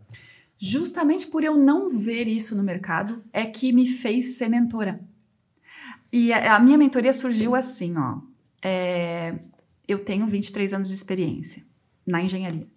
[0.57, 5.01] Justamente por eu não ver isso no mercado, é que me fez ser mentora.
[6.13, 8.20] E a, a minha mentoria surgiu assim, ó.
[8.63, 9.36] É,
[9.86, 11.61] eu tenho 23 anos de experiência
[12.07, 12.68] na engenharia.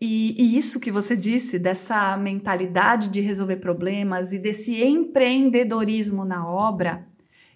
[0.00, 6.46] E, e isso que você disse, dessa mentalidade de resolver problemas e desse empreendedorismo na
[6.46, 7.06] obra,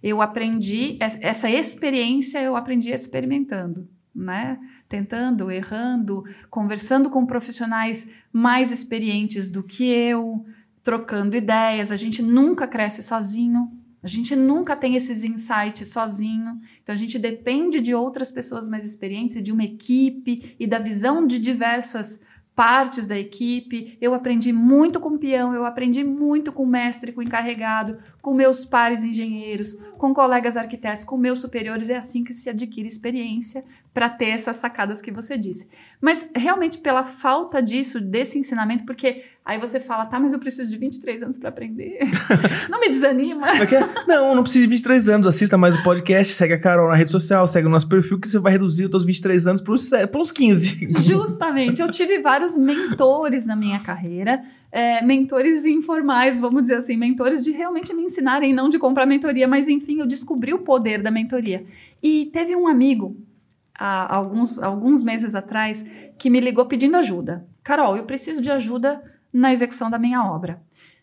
[0.03, 4.59] eu aprendi, es- essa experiência eu aprendi experimentando, né?
[4.89, 10.45] Tentando, errando, conversando com profissionais mais experientes do que eu,
[10.83, 11.93] trocando ideias.
[11.93, 13.71] A gente nunca cresce sozinho,
[14.03, 16.59] a gente nunca tem esses insights sozinho.
[16.83, 21.27] Então a gente depende de outras pessoas mais experientes de uma equipe e da visão
[21.27, 22.19] de diversas
[22.61, 23.97] partes da equipe.
[24.03, 27.97] Eu aprendi muito com o peão, eu aprendi muito com o mestre, com o encarregado,
[28.21, 31.89] com meus pares engenheiros, com colegas arquitetos, com meus superiores.
[31.89, 35.69] É assim que se adquire experiência para ter essas sacadas que você disse.
[36.01, 40.71] Mas realmente pela falta disso, desse ensinamento, porque aí você fala, tá, mas eu preciso
[40.71, 41.99] de 23 anos para aprender.
[42.71, 43.49] Não me desanima.
[43.49, 44.07] É é?
[44.07, 45.27] Não, não precisa de 23 anos.
[45.27, 48.29] Assista mais o podcast, segue a Carol na rede social, segue o nosso perfil, que
[48.29, 50.89] você vai reduzir os seus 23 anos para uns 15.
[51.03, 57.43] Justamente, eu tive vários mentores na minha carreira, é, mentores informais, vamos dizer assim, mentores
[57.43, 61.11] de realmente me ensinarem, não de comprar mentoria, mas enfim, eu descobri o poder da
[61.11, 61.65] mentoria.
[62.03, 63.17] E teve um amigo,
[63.81, 65.85] há alguns, alguns meses atrás,
[66.19, 67.47] que me ligou pedindo ajuda.
[67.65, 69.03] Carol, eu preciso de ajuda
[69.33, 70.63] na execução da minha obra.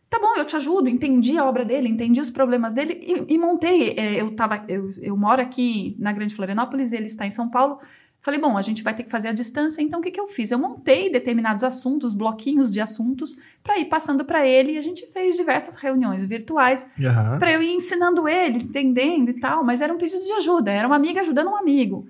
[0.10, 3.38] Tá bom, eu te ajudo, entendi a obra dele, entendi os problemas dele e, e
[3.38, 3.96] montei.
[3.98, 7.80] é, eu, tava, eu, eu moro aqui na Grande Florianópolis, ele está em São Paulo.
[8.22, 10.28] Falei, bom, a gente vai ter que fazer a distância, então o que, que eu
[10.28, 10.52] fiz?
[10.52, 15.06] Eu montei determinados assuntos, bloquinhos de assuntos, para ir passando para ele e a gente
[15.06, 17.38] fez diversas reuniões virtuais Aham.
[17.38, 20.88] para eu ir ensinando ele, entendendo e tal, mas era um pedido de ajuda, era
[20.88, 22.08] uma amiga ajudando um amigo.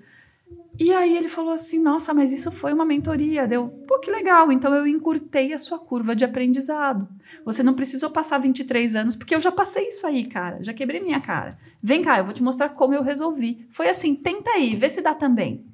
[0.78, 3.48] E aí ele falou assim: Nossa, mas isso foi uma mentoria.
[3.48, 4.52] Deu, pô, que legal.
[4.52, 7.08] Então eu encurtei a sua curva de aprendizado.
[7.44, 10.62] Você não precisou passar 23 anos, porque eu já passei isso aí, cara.
[10.62, 11.58] Já quebrei minha cara.
[11.82, 13.66] Vem cá, eu vou te mostrar como eu resolvi.
[13.68, 15.66] Foi assim: tenta aí, vê se dá também.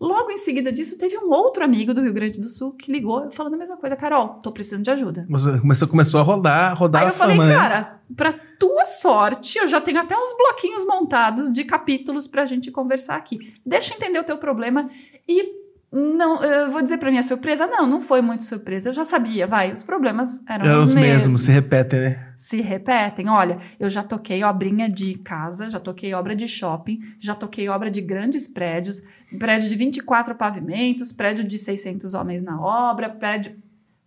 [0.00, 3.30] Logo em seguida disso, teve um outro amigo do Rio Grande do Sul que ligou
[3.30, 5.26] falando a mesma coisa: Carol, tô precisando de ajuda.
[5.28, 9.66] Você Começou, começou a rodar, rodar Aí a eu falei, cara, pra tua sorte, eu
[9.66, 13.38] já tenho até uns bloquinhos montados de capítulos pra gente conversar aqui.
[13.64, 14.86] Deixa eu entender o teu problema
[15.26, 15.58] e
[15.92, 19.44] não, eu vou dizer pra minha surpresa, não, não foi muito surpresa, eu já sabia,
[19.44, 21.42] vai, os problemas eram, Eram os, os mesmos, mesmos.
[21.42, 22.32] se repetem, né?
[22.36, 23.28] Se repetem.
[23.28, 27.90] Olha, eu já toquei obrinha de casa, já toquei obra de shopping, já toquei obra
[27.90, 29.02] de grandes prédios,
[29.36, 33.56] prédio de 24 pavimentos, prédio de 600 homens na obra, prédio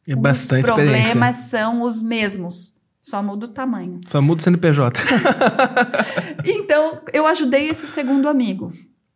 [0.08, 2.73] É bastante os problemas são os mesmos,
[3.04, 4.00] só muda o tamanho.
[4.08, 5.02] Só muda o CNPJ.
[6.46, 8.74] Então, eu ajudei esse segundo amigo.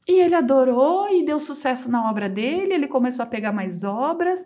[0.07, 4.45] E ele adorou e deu sucesso na obra dele, ele começou a pegar mais obras.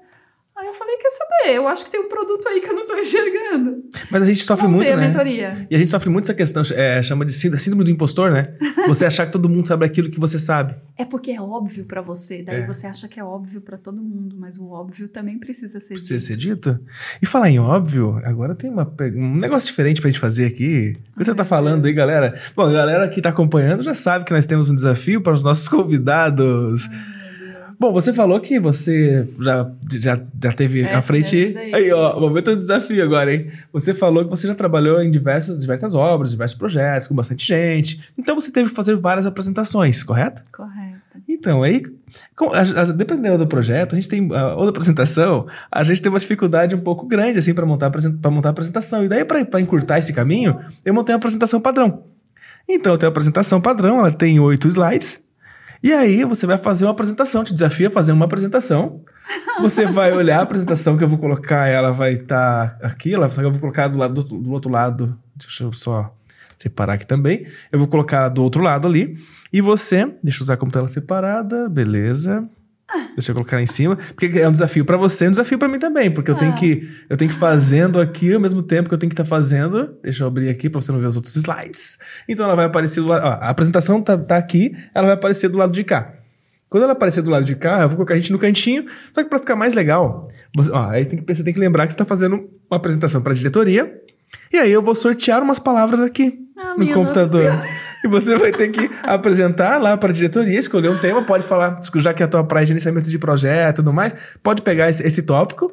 [0.58, 2.86] Aí eu falei, quer saber, eu acho que tem um produto aí que eu não
[2.86, 3.84] tô enxergando.
[4.12, 5.08] Mas a gente sofre Montei muito, né?
[5.08, 5.66] mentoria.
[5.72, 8.54] E a gente sofre muito essa questão, é, chama de sí- síndrome do impostor, né?
[8.88, 10.76] Você achar que todo mundo sabe aquilo que você sabe.
[10.98, 12.66] É porque é óbvio pra você, daí É.
[12.66, 16.18] você acha que é óbvio pra todo mundo, mas o óbvio também precisa ser Precisa
[16.20, 16.28] dito.
[16.28, 16.36] ser
[16.76, 16.80] dito.
[17.22, 18.84] E falar em óbvio, agora tem uma
[19.16, 20.96] um negócio diferente pra gente fazer aqui.
[21.16, 22.40] O que você tá falando aí, galera?
[22.56, 25.44] Bom, a galera que tá acompanhando já sabe que nós temos um desafio para os
[25.44, 26.88] nossos convidados.
[27.82, 31.58] Bom, você falou que você já, já, já teve Essa à frente.
[31.58, 31.92] é aí.
[31.92, 33.48] Ó, momento do desafio agora, hein?
[33.74, 38.00] Você falou que você já trabalhou em diversas, diversas obras, diversos projetos, com bastante gente.
[38.16, 40.44] Então você teve que fazer várias apresentações, correto?
[40.56, 41.02] Correto.
[41.28, 41.82] Então, aí,
[42.38, 46.04] com- a- a- dependendo do projeto, a gente tem, a, ou da apresentação, a gente
[46.04, 49.04] tem uma dificuldade um pouco grande, assim, para montar, pra montar a apresentação.
[49.04, 50.56] E daí, para encurtar esse caminho,
[50.86, 52.04] eu montei uma apresentação padrão.
[52.70, 55.20] Então, eu tenho a apresentação padrão, ela tem oito slides,
[55.84, 59.04] E aí você vai fazer uma apresentação, te desafia a fazer uma apresentação.
[59.62, 63.42] Você vai olhar a apresentação que eu vou colocar, ela vai estar aqui, ela, só
[63.42, 65.18] que eu vou colocar do, lado, do, do outro lado.
[65.36, 66.16] Deixa eu só
[66.56, 67.48] separar aqui também.
[67.72, 69.18] Eu vou colocar do outro lado ali.
[69.52, 72.48] E você, deixa eu usar como tela separada, beleza.
[73.16, 75.68] Deixa eu colocar em cima, porque é um desafio pra você, é um desafio pra
[75.68, 76.56] mim também, porque eu tenho Ah.
[76.56, 79.96] que eu tenho que fazendo aqui ao mesmo tempo que eu tenho que estar fazendo.
[80.04, 81.98] Deixa eu abrir aqui pra você não ver os outros slides.
[82.28, 85.48] Então ela vai aparecer do lado, ó, a apresentação tá, tá aqui, ela vai aparecer
[85.50, 86.14] do lado de cá.
[86.70, 89.22] Quando ela aparecer do lado de cá, eu vou colocar a gente no cantinho, só
[89.24, 90.26] que pra ficar mais legal,
[90.56, 92.36] você, ó, aí tem que, você tem que lembrar que você tá fazendo
[92.70, 93.94] uma apresentação pra diretoria,
[94.54, 97.42] e aí eu vou sortear umas palavras aqui Ah, no Nossa computador.
[97.52, 97.68] Senhora.
[98.04, 101.80] E você vai ter que apresentar lá para a diretoria, escolher um tema, pode falar,
[101.96, 104.90] já que é a tua praia de gerenciamento de projeto e tudo mais, pode pegar
[104.90, 105.72] esse, esse tópico,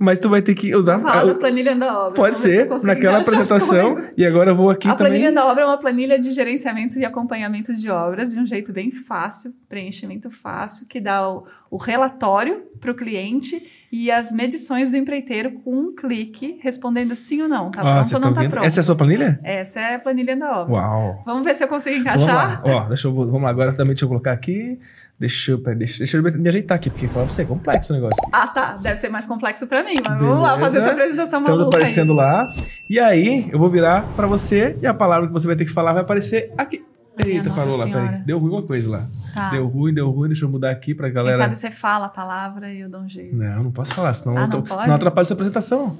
[0.00, 0.98] mas tu vai ter que usar.
[0.98, 2.14] Vamos falar da planilha da obra.
[2.14, 3.98] pode se ser, consigo naquela encaixar apresentação.
[4.16, 5.12] E agora eu vou aqui A também.
[5.12, 8.72] planilha da obra é uma planilha de gerenciamento e acompanhamento de obras de um jeito
[8.72, 14.90] bem fácil, preenchimento fácil, que dá o, o relatório para o cliente e as medições
[14.90, 17.70] do empreiteiro com um clique, respondendo sim ou não.
[17.70, 18.50] Tá Ó, pronto ou não tá vendo?
[18.50, 18.64] pronto?
[18.66, 19.40] Essa é a sua planilha?
[19.42, 20.74] Essa é a planilha da obra.
[20.74, 21.22] Uau.
[21.26, 22.62] Vamos ver se eu consigo Então, vamos encaixar.
[22.64, 22.84] lá.
[22.84, 24.78] Ó, deixa eu, vamos lá, agora também deixa eu colocar aqui.
[25.18, 27.92] Deixa eu, peraí, deixa, deixa eu me ajeitar aqui, porque fala pra você, é complexo
[27.92, 28.22] o negócio.
[28.32, 28.76] Ah, tá.
[28.76, 31.82] Deve ser mais complexo para mim, mas vamos lá fazer essa apresentação Estamos maluca aí.
[31.82, 32.46] aparecendo lá.
[32.88, 35.72] E aí, eu vou virar pra você e a palavra que você vai ter que
[35.72, 36.84] falar vai aparecer aqui.
[37.18, 38.18] Eita, parou lá, peraí.
[38.24, 39.06] Deu ruim uma coisa lá.
[39.34, 39.50] Tá.
[39.50, 40.28] Deu ruim, deu ruim.
[40.28, 41.36] Deixa eu mudar aqui pra Quem galera.
[41.36, 43.34] sabe você fala a palavra e eu dou um jeito.
[43.34, 45.98] Não, não posso falar, senão, Ah, eu tô, senão atrapalha a sua apresentação.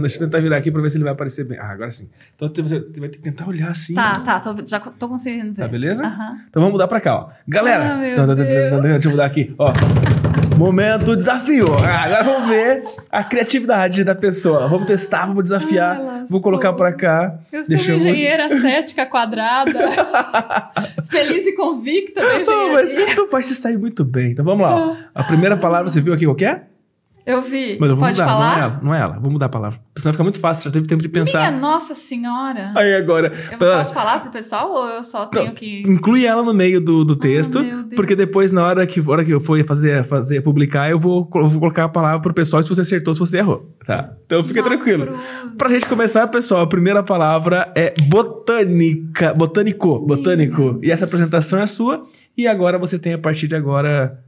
[0.00, 1.58] Deixa eu tentar virar aqui pra ver se ele vai aparecer bem.
[1.58, 2.10] Ah, agora sim.
[2.34, 3.94] Então você vai ter que tentar olhar assim.
[3.94, 4.40] Tá, tá.
[4.40, 5.62] Tô, já tô conseguindo ver.
[5.62, 6.04] Tá, beleza?
[6.06, 6.36] Aham.
[6.48, 7.28] Então vamos mudar pra cá, ó.
[7.46, 7.92] Galera!
[7.92, 8.66] Ah, meu Então, então, então, Deus.
[8.68, 9.72] então, deixa eu mudar aqui, ó.
[10.56, 11.66] Momento desafio.
[11.84, 12.82] Ah, agora vamos ver
[13.12, 14.66] a criatividade da pessoa.
[14.68, 16.24] Vamos testar, vamos desafiar.
[16.30, 17.38] Vou colocar pra cá.
[17.52, 19.72] Eu sou uma engenheira cética quadrada.
[21.10, 23.14] Feliz e convicta da Não, mas engenharia.
[23.16, 24.32] tu vai se sair muito bem.
[24.32, 24.74] Então vamos lá.
[24.74, 24.96] ó.
[25.14, 26.62] A primeira palavra você viu aqui qual que é?
[27.26, 27.76] Eu vi.
[27.80, 28.46] Mas eu vou Pode mudar, falar?
[28.50, 28.80] não é ela.
[28.84, 29.18] Não é ela.
[29.18, 29.80] Vou mudar a palavra.
[29.98, 31.40] Senão fica muito fácil, já teve tempo de pensar.
[31.40, 32.72] Minha nossa senhora.
[32.76, 33.32] Aí agora.
[33.50, 35.82] Eu Pera- posso falar pro pessoal ou eu só tenho que.
[35.86, 37.94] Inclui ela no meio do, do texto, Ah, meu Deus.
[37.96, 41.48] porque depois, na hora que, hora que eu for fazer, fazer, publicar, eu vou, eu
[41.48, 43.74] vou colocar a palavra pro pessoal se você acertou, se você errou.
[43.84, 44.10] Tá?
[44.24, 45.06] Então fica tranquilo.
[45.06, 45.20] Cruz.
[45.58, 49.34] Pra gente começar, pessoal, a primeira palavra é botânica.
[49.34, 49.98] Botânico.
[49.98, 50.78] Botânico.
[50.82, 52.04] E essa apresentação é sua.
[52.36, 54.18] E agora você tem, a partir de agora,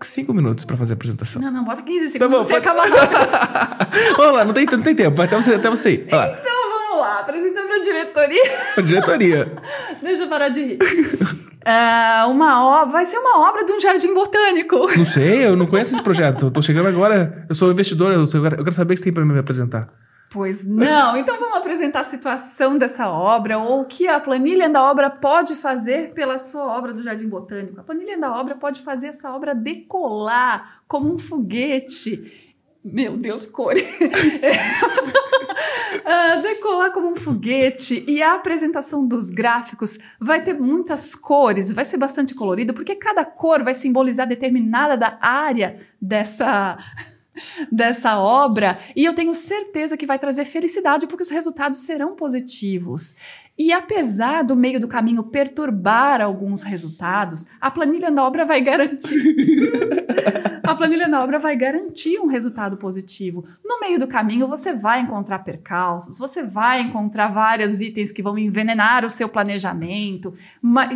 [0.00, 1.40] cinco minutos pra fazer a apresentação.
[1.40, 2.48] Não, não, bota 15 Tá bom, segundos.
[2.48, 3.88] você pode- acaba.
[4.18, 5.20] Vamos lá, não tem, não tem tempo.
[5.22, 6.04] Até você, até você ir.
[6.06, 8.42] Então vamos lá, apresentando pra diretoria.
[8.76, 9.52] A diretoria.
[10.02, 10.78] Deixa eu parar de rir.
[11.64, 14.76] Ah, uma obra, vai ser uma obra de um jardim botânico.
[14.98, 16.50] Não sei, eu não conheço esse projeto.
[16.50, 19.12] Tô chegando agora, eu sou investidor, eu, sou- eu quero saber o que você tem
[19.12, 19.88] pra me apresentar.
[20.34, 21.16] Pois não.
[21.16, 25.54] Então vamos apresentar a situação dessa obra ou o que a planilha da obra pode
[25.54, 27.78] fazer pela sua obra do Jardim Botânico.
[27.78, 32.52] A planilha da obra pode fazer essa obra decolar como um foguete.
[32.84, 33.86] Meu Deus, core.
[36.06, 41.84] Ah, decolar como um foguete e a apresentação dos gráficos vai ter muitas cores, vai
[41.84, 46.76] ser bastante colorido, porque cada cor vai simbolizar determinada da área dessa
[47.70, 53.14] dessa obra e eu tenho certeza que vai trazer felicidade porque os resultados serão positivos.
[53.56, 59.14] E apesar do meio do caminho perturbar alguns resultados, a planilha da obra vai garantir
[60.64, 63.44] a planilha da obra vai garantir um resultado positivo.
[63.64, 68.36] No meio do caminho, você vai encontrar percalços, você vai encontrar vários itens que vão
[68.38, 70.34] envenenar o seu planejamento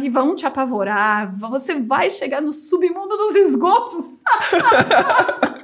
[0.03, 1.33] e vão te apavorar.
[1.37, 4.11] Você vai chegar no submundo dos esgotos.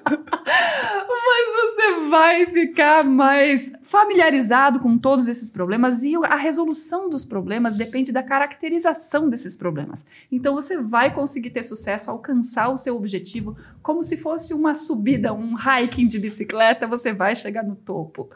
[0.07, 7.75] Mas você vai ficar mais familiarizado com todos esses problemas e a resolução dos problemas
[7.75, 10.05] depende da caracterização desses problemas.
[10.31, 15.33] Então você vai conseguir ter sucesso, alcançar o seu objetivo como se fosse uma subida,
[15.33, 18.31] um hiking de bicicleta, você vai chegar no topo.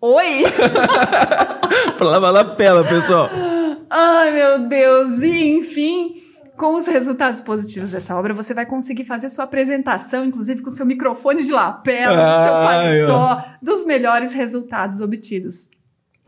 [0.00, 0.44] Oi!
[1.98, 3.28] vai lapela, pessoal.
[3.90, 5.22] Ai, meu Deus!
[5.22, 6.14] E, enfim,
[6.56, 10.84] com os resultados positivos dessa obra, você vai conseguir fazer sua apresentação, inclusive com seu
[10.84, 15.70] microfone de lapela, do seu paletó, dos melhores resultados obtidos.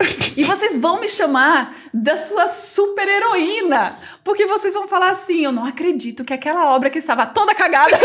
[0.35, 5.51] E vocês vão me chamar da sua super heroína, porque vocês vão falar assim: eu
[5.51, 7.97] não acredito que aquela obra que estava toda cagada.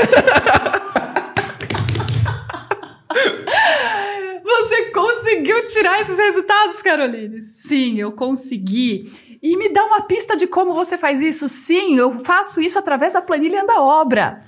[4.44, 7.42] Você conseguiu tirar esses resultados, Caroline?
[7.42, 9.04] Sim, eu consegui.
[9.42, 11.48] E me dá uma pista de como você faz isso?
[11.48, 14.44] Sim, eu faço isso através da planilha da obra.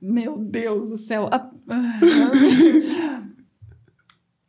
[0.00, 1.28] Meu Deus do céu.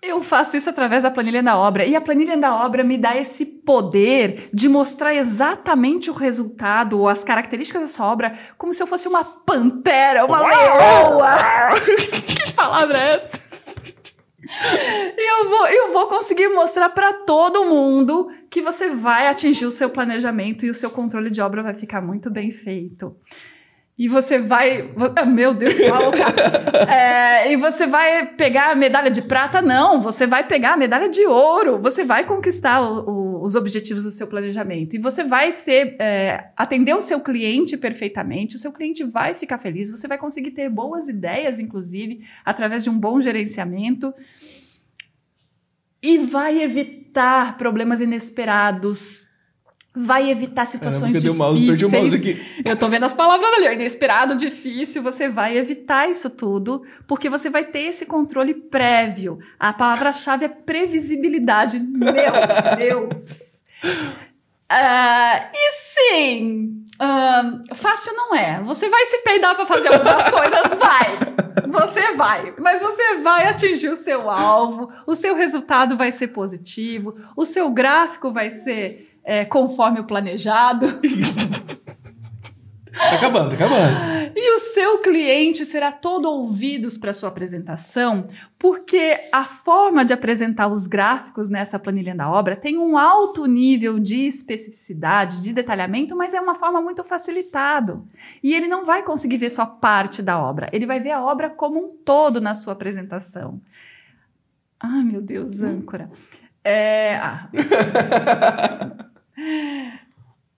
[0.07, 1.85] Eu faço isso através da planilha da obra.
[1.85, 7.09] E a planilha da obra me dá esse poder de mostrar exatamente o resultado ou
[7.09, 11.79] as características dessa obra como se eu fosse uma pantera, uma leoa.
[12.27, 13.45] que palavra é essa?
[15.17, 19.71] E eu vou, eu vou conseguir mostrar para todo mundo que você vai atingir o
[19.71, 23.15] seu planejamento e o seu controle de obra vai ficar muito bem feito.
[23.97, 24.93] E você vai.
[25.15, 26.25] ah, Meu Deus, louca.
[26.91, 29.61] É, e você vai pegar a medalha de prata?
[29.61, 31.79] Não, você vai pegar a medalha de ouro.
[31.81, 34.95] Você vai conquistar o- o- os objetivos do seu planejamento.
[34.95, 35.95] E você vai ser.
[35.99, 38.55] é, atender o seu cliente perfeitamente.
[38.55, 39.89] O seu cliente vai ficar feliz.
[39.89, 44.13] Você vai conseguir ter boas ideias, inclusive, através de um bom gerenciamento.
[46.01, 49.27] E vai evitar problemas inesperados.
[49.95, 51.35] Vai evitar situações o difíceis.
[51.35, 51.65] mouse?
[51.65, 52.45] Perdi o mouse aqui.
[52.65, 57.29] Eu tô vendo as palavras ali, ó, inesperado, difícil, você vai evitar isso tudo, porque
[57.29, 59.39] você vai ter esse controle prévio.
[59.59, 61.79] A palavra-chave é previsibilidade.
[61.79, 62.13] Meu
[62.77, 63.63] Deus!
[64.69, 68.61] Ah, e sim, ah, fácil não é.
[68.63, 71.35] Você vai se peidar para fazer algumas coisas, vai.
[71.71, 77.15] Você vai, mas você vai atingir o seu alvo, o seu resultado vai ser positivo,
[77.35, 80.85] o seu gráfico vai ser é, conforme o planejado.
[82.97, 84.31] Tá acabando, tá acabando.
[84.37, 90.67] E o seu cliente será todo ouvidos para sua apresentação, porque a forma de apresentar
[90.67, 96.33] os gráficos nessa planilha da obra tem um alto nível de especificidade, de detalhamento, mas
[96.33, 98.07] é uma forma muito facilitado.
[98.41, 101.49] E ele não vai conseguir ver só parte da obra, ele vai ver a obra
[101.49, 103.61] como um todo na sua apresentação.
[104.79, 106.09] Ai, meu Deus, âncora.
[106.63, 107.49] É, ah.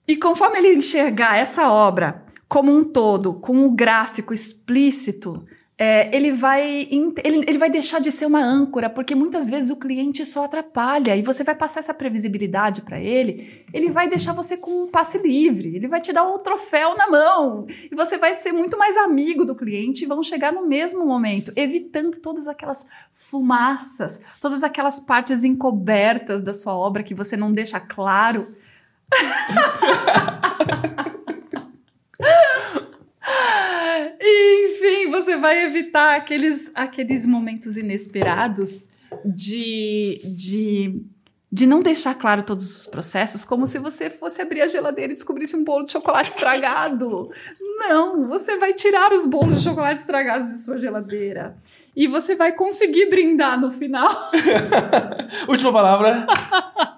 [0.07, 5.45] E conforme ele enxergar essa obra como um todo, com um gráfico explícito,
[5.79, 6.87] é, ele, vai,
[7.23, 11.15] ele, ele vai deixar de ser uma âncora, porque muitas vezes o cliente só atrapalha
[11.15, 15.19] e você vai passar essa previsibilidade para ele, ele vai deixar você com um passe
[15.19, 18.97] livre, ele vai te dar um troféu na mão e você vai ser muito mais
[18.97, 24.99] amigo do cliente e vão chegar no mesmo momento, evitando todas aquelas fumaças, todas aquelas
[24.99, 28.47] partes encobertas da sua obra que você não deixa claro.
[34.19, 38.87] Enfim, você vai evitar aqueles, aqueles momentos inesperados
[39.25, 41.01] de, de,
[41.51, 45.15] de não deixar claro todos os processos, como se você fosse abrir a geladeira e
[45.15, 47.29] descobrisse um bolo de chocolate estragado.
[47.79, 51.57] Não, você vai tirar os bolos de chocolate estragados de sua geladeira.
[51.95, 54.31] E você vai conseguir brindar no final.
[55.47, 56.27] Última palavra.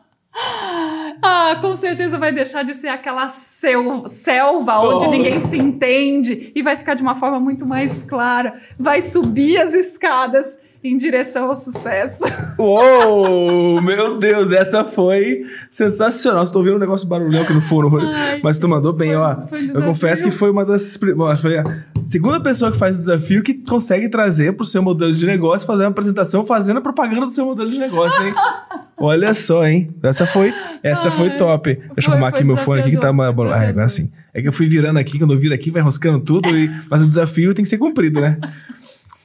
[1.21, 5.11] Ah, com certeza vai deixar de ser aquela sel- selva onde Oh.
[5.11, 8.55] ninguém se entende e vai ficar de uma forma muito mais clara.
[8.77, 12.23] Vai subir as escadas em direção ao sucesso.
[12.57, 13.81] Uou!
[13.81, 16.43] Meu Deus, essa foi sensacional.
[16.45, 17.97] Estou ouvindo um negócio barulhão aqui no fundo.
[17.99, 19.47] Ai, Mas tu mandou bem, foi- ó.
[19.47, 20.97] foi um Eu confesso que foi uma das.
[21.41, 21.63] Foi a
[22.05, 25.83] segunda pessoa que faz o desafio que consegue trazer pro seu modelo de negócio, fazer
[25.83, 28.33] uma apresentação fazendo a propaganda do seu modelo de negócio, hein?
[29.01, 29.89] Olha só, hein?
[30.03, 31.73] Essa foi, essa foi top.
[31.95, 33.27] Deixa eu arrumar aqui meu fone aqui que tá uma.
[33.27, 34.11] Ah, agora sim.
[34.33, 36.69] É que eu fui virando aqui, quando eu viro aqui, vai roscando tudo, e...
[36.91, 38.37] mas o desafio tem que ser cumprido, né?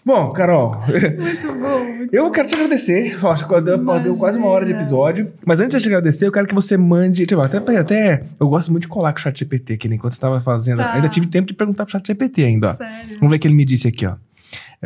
[0.05, 1.84] Bom, Carol, Muito bom.
[1.84, 3.16] muito eu quero te agradecer.
[3.24, 5.32] Acho que deu, deu quase uma hora de episódio.
[5.46, 7.24] Mas antes de te agradecer, eu quero que você mande.
[7.24, 10.12] Tipo, até, até eu gosto muito de colar com o chat GPT, que nem enquanto
[10.12, 10.78] você estava fazendo.
[10.78, 10.92] Tá.
[10.92, 12.74] Ainda tive tempo de perguntar pro chat GPT ainda, ó.
[12.74, 13.16] Sério.
[13.18, 14.16] Vamos ver o que ele me disse aqui, ó.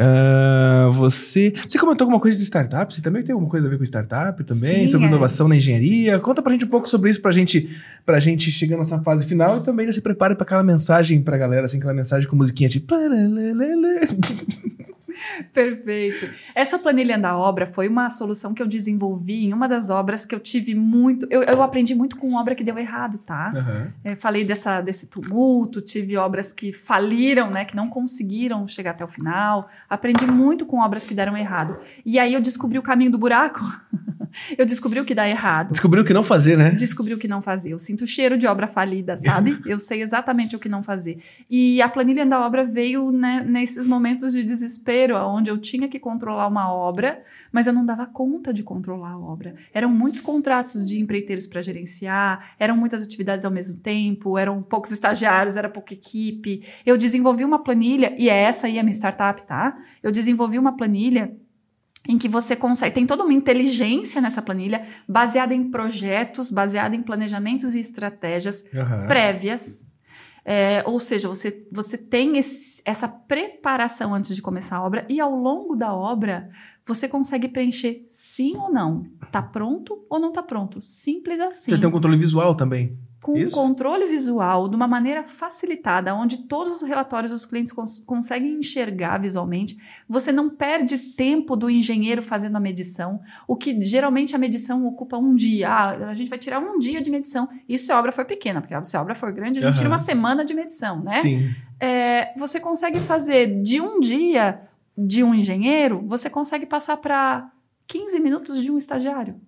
[0.00, 1.52] Ah, você.
[1.68, 2.94] Você comentou alguma coisa de startup?
[2.94, 4.82] Você também tem alguma coisa a ver com startup também?
[4.82, 5.10] Sim, sobre é.
[5.10, 6.20] inovação na engenharia?
[6.20, 7.68] Conta pra gente um pouco sobre isso pra gente,
[8.06, 11.66] pra gente chegar nessa fase final e também se prepare pra aquela mensagem pra galera,
[11.66, 12.94] assim, aquela mensagem com musiquinha tipo.
[15.52, 16.28] Perfeito.
[16.54, 20.34] Essa planilha da obra foi uma solução que eu desenvolvi em uma das obras que
[20.34, 21.26] eu tive muito.
[21.30, 23.50] Eu, eu aprendi muito com obra que deu errado, tá?
[23.54, 23.92] Aham.
[24.04, 29.04] É, falei dessa, desse tumulto, tive obras que faliram, né, que não conseguiram chegar até
[29.04, 29.68] o final.
[29.88, 31.78] Aprendi muito com obras que deram errado.
[32.04, 33.60] E aí eu descobri o caminho do buraco.
[34.56, 35.72] eu descobri o que dá errado.
[35.72, 36.70] Descobriu o que não fazer, né?
[36.70, 37.72] Descobri o que não fazer.
[37.72, 39.58] Eu sinto o cheiro de obra falida, sabe?
[39.66, 41.18] Eu sei exatamente o que não fazer.
[41.48, 45.98] E a planilha da obra veio né, nesses momentos de desespero, onde eu tinha que
[45.98, 47.22] controlar uma obra,
[47.52, 49.54] mas eu não dava conta de controlar a obra.
[49.72, 54.90] Eram muitos contratos de empreiteiros para gerenciar, eram muitas atividades ao mesmo tempo, eram poucos
[54.90, 56.62] estagiários, era pouca equipe.
[56.84, 59.76] Eu desenvolvi uma planilha, e é essa aí a minha startup, tá?
[60.02, 61.36] Eu desenvolvi uma planilha
[62.08, 62.94] em que você consegue.
[62.94, 69.06] Tem toda uma inteligência nessa planilha, baseada em projetos, baseada em planejamentos e estratégias Aham.
[69.06, 69.86] prévias.
[70.44, 75.20] É, ou seja, você, você tem esse- essa preparação antes de começar a obra e
[75.20, 76.48] ao longo da obra
[76.86, 79.04] você consegue preencher sim ou não.
[79.30, 80.80] Tá pronto ou não tá pronto?
[80.80, 82.96] Simples assim Você tem um controle visual também.
[83.20, 83.52] Com Isso.
[83.54, 89.18] controle visual de uma maneira facilitada, onde todos os relatórios dos clientes cons- conseguem enxergar
[89.20, 89.76] visualmente.
[90.08, 95.18] Você não perde tempo do engenheiro fazendo a medição, o que geralmente a medição ocupa
[95.18, 95.68] um dia.
[95.68, 97.48] Ah, a gente vai tirar um dia de medição.
[97.68, 99.76] Isso se a obra for pequena, porque se a obra for grande, a gente Aham.
[99.78, 101.20] tira uma semana de medição, né?
[101.20, 101.50] Sim.
[101.80, 104.60] É, você consegue fazer de um dia
[104.96, 107.50] de um engenheiro, você consegue passar para
[107.86, 109.40] 15 minutos de um estagiário.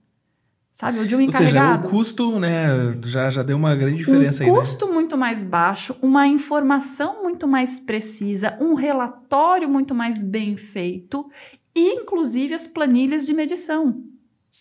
[0.73, 1.01] Sabe?
[1.01, 2.69] Ou de um Ou seja, encarregado o custo, né,
[3.05, 4.59] já, já deu uma grande diferença um aí, né?
[4.59, 11.29] custo muito mais baixo, uma informação muito mais precisa, um relatório muito mais bem feito
[11.75, 14.03] e, inclusive, as planilhas de medição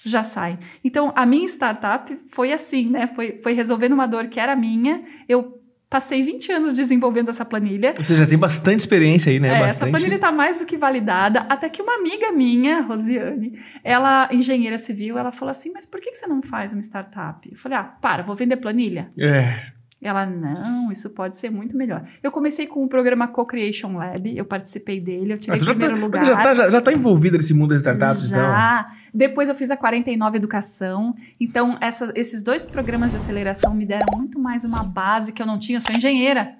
[0.03, 0.57] já saem.
[0.83, 3.07] Então, a minha startup foi assim, né?
[3.07, 5.03] Foi, foi resolvendo uma dor que era minha.
[5.27, 5.58] Eu
[5.89, 7.93] passei 20 anos desenvolvendo essa planilha.
[7.97, 9.49] Você já tem bastante experiência aí, né?
[9.49, 9.91] É, essa bastante.
[9.91, 15.17] planilha está mais do que validada, até que uma amiga minha, Rosiane, ela, engenheira civil,
[15.17, 17.49] ela falou assim, mas por que que você não faz uma startup?
[17.49, 19.11] Eu falei, ah, para, vou vender planilha.
[19.17, 19.78] É.
[20.01, 22.05] Ela, não, isso pode ser muito melhor.
[22.23, 25.71] Eu comecei com o programa Co-Creation Lab, eu participei dele, eu tirei Ah, tu já,
[25.75, 26.25] primeiro tá, lugar.
[26.25, 28.39] já, tá, já, já tá envolvido nesse mundo das startups, então.
[28.39, 28.87] Já.
[29.13, 31.13] Depois eu fiz a 49 Educação.
[31.37, 35.45] Então, essas- esses dois programas de aceleração me deram muito mais uma base que eu
[35.45, 35.77] não tinha.
[35.79, 36.55] Eu sou engenheira.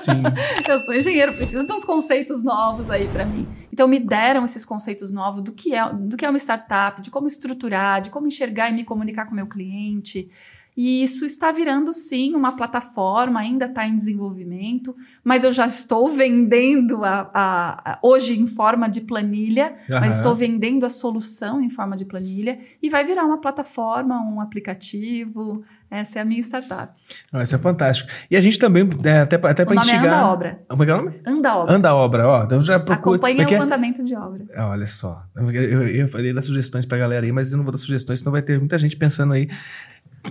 [0.00, 0.22] Sim.
[0.68, 3.46] Eu sou engenheiro, preciso de uns conceitos novos aí para mim.
[3.72, 7.10] Então me deram esses conceitos novos do que é, do que é uma startup, de
[7.10, 10.28] como estruturar, de como enxergar e me comunicar com o meu cliente.
[10.76, 16.08] E isso está virando sim uma plataforma, ainda está em desenvolvimento, mas eu já estou
[16.08, 20.06] vendendo a, a- a- hoje em forma de planilha, mas Aham.
[20.16, 25.62] estou vendendo a solução em forma de planilha e vai virar uma plataforma, um aplicativo.
[25.90, 26.92] Essa é a minha startup.
[27.32, 28.10] Não, isso é fantástico.
[28.28, 30.06] E a gente também, é, até, até pra nome é instigar.
[30.18, 30.62] Anda Obra.
[30.68, 31.20] Como é que é o nome?
[31.24, 31.74] Anda Obra.
[31.74, 32.44] Anda Obra, ó.
[32.44, 33.16] Então já procura.
[33.16, 33.60] Acompanha Como é é?
[33.60, 34.44] o andamento de obra.
[34.56, 35.22] Ah, Olha só.
[35.36, 38.18] Eu, eu, eu falei das sugestões pra galera aí, mas eu não vou dar sugestões,
[38.18, 39.48] senão vai ter muita gente pensando aí.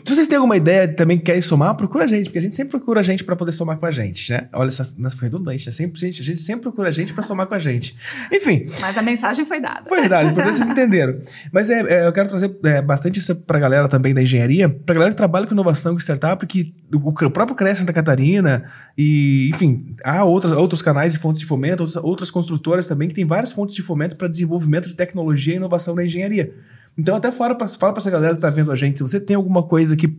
[0.05, 2.55] Se vocês têm alguma ideia também que querem somar, procura a gente, porque a gente
[2.55, 4.49] sempre procura a gente pra poder somar com a gente, né?
[4.51, 5.71] Olha, essa, foi redundante, né?
[5.71, 7.95] Sempre, a gente sempre procura a gente pra somar com a gente.
[8.31, 9.87] Enfim, Mas a mensagem foi dada.
[9.87, 11.19] foi verdade, porque vocês entenderam.
[11.51, 14.95] Mas é, é, eu quero trazer é, bastante isso pra galera também da engenharia, pra
[14.95, 18.65] galera que trabalha com inovação, com startup, que o, o próprio Cresce Santa Catarina,
[18.97, 23.13] e, enfim, há outros, outros canais e fontes de fomento, outras, outras construtoras também que
[23.13, 26.51] tem várias fontes de fomento para desenvolvimento de tecnologia e inovação na engenharia.
[26.97, 29.19] Então, até fala pra, fala pra essa galera que tá vendo a gente, se você
[29.19, 30.15] tem alguma coisa que.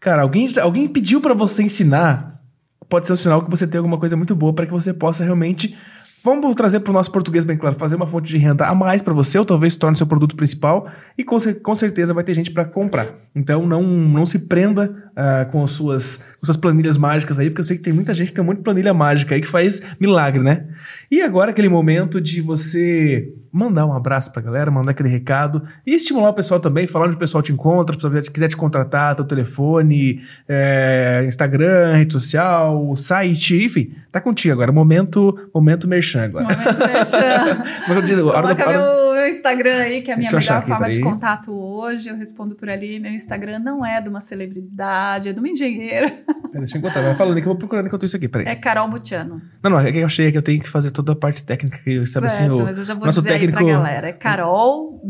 [0.00, 2.40] Cara, alguém, alguém pediu pra você ensinar,
[2.88, 5.24] pode ser um sinal que você tem alguma coisa muito boa para que você possa
[5.24, 5.76] realmente.
[6.22, 9.02] Vamos trazer para o nosso português bem claro, fazer uma fonte de renda a mais
[9.02, 12.50] para você, ou talvez torne seu produto principal, e com, com certeza vai ter gente
[12.50, 13.08] para comprar.
[13.34, 17.60] Então não, não se prenda ah, com, as suas, com suas planilhas mágicas aí, porque
[17.60, 20.42] eu sei que tem muita gente que tem muita planilha mágica aí que faz milagre,
[20.42, 20.66] né?
[21.10, 25.94] E agora aquele momento de você mandar um abraço pra galera, mandar aquele recado e
[25.94, 29.24] estimular o pessoal também, falar onde o pessoal te encontra, se quiser te contratar, teu
[29.24, 34.72] telefone, é, Instagram, rede social, site, enfim, tá contigo agora.
[34.72, 36.46] Momento, momento merchan agora.
[36.46, 37.64] Momento merchan.
[37.86, 40.62] Como eu disse, hora do- hora- meu, meu Instagram aí, que é a minha melhor
[40.62, 42.08] forma de contato hoje.
[42.08, 43.00] Eu respondo por ali.
[43.00, 46.10] Meu Instagram não é de uma celebridade, é de uma engenheira.
[46.52, 48.46] Pera, Deixa eu encontrar, vai falando aí que eu vou procurando enquanto isso aqui, peraí.
[48.46, 49.40] É Carol Butiano.
[49.62, 51.78] Não, não, é que eu achei que eu tenho que fazer toda a parte técnica,
[51.78, 52.64] que sabe assim, certo, o...
[52.64, 54.08] mas eu já vou nosso dizer aí técnico- pra galera.
[54.08, 55.00] É Carol,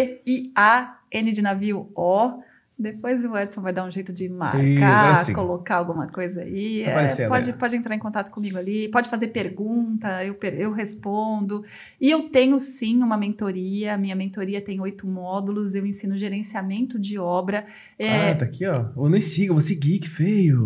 [0.00, 2.40] B-U-C-C-I-A-N de navio O.
[2.80, 6.82] Depois o Edson vai dar um jeito de marcar, colocar alguma coisa aí.
[6.84, 7.52] Tá É, pode, é.
[7.52, 11.62] pode entrar em contato comigo ali, pode fazer pergunta, eu, eu respondo.
[12.00, 13.96] E eu tenho sim uma mentoria.
[13.98, 15.74] Minha mentoria tem oito módulos.
[15.74, 17.64] Eu ensino gerenciamento de obra.
[17.98, 18.86] É, Ah, tá aqui, ó.
[18.96, 20.64] Eu nem sigo, eu vou seguir, que feio.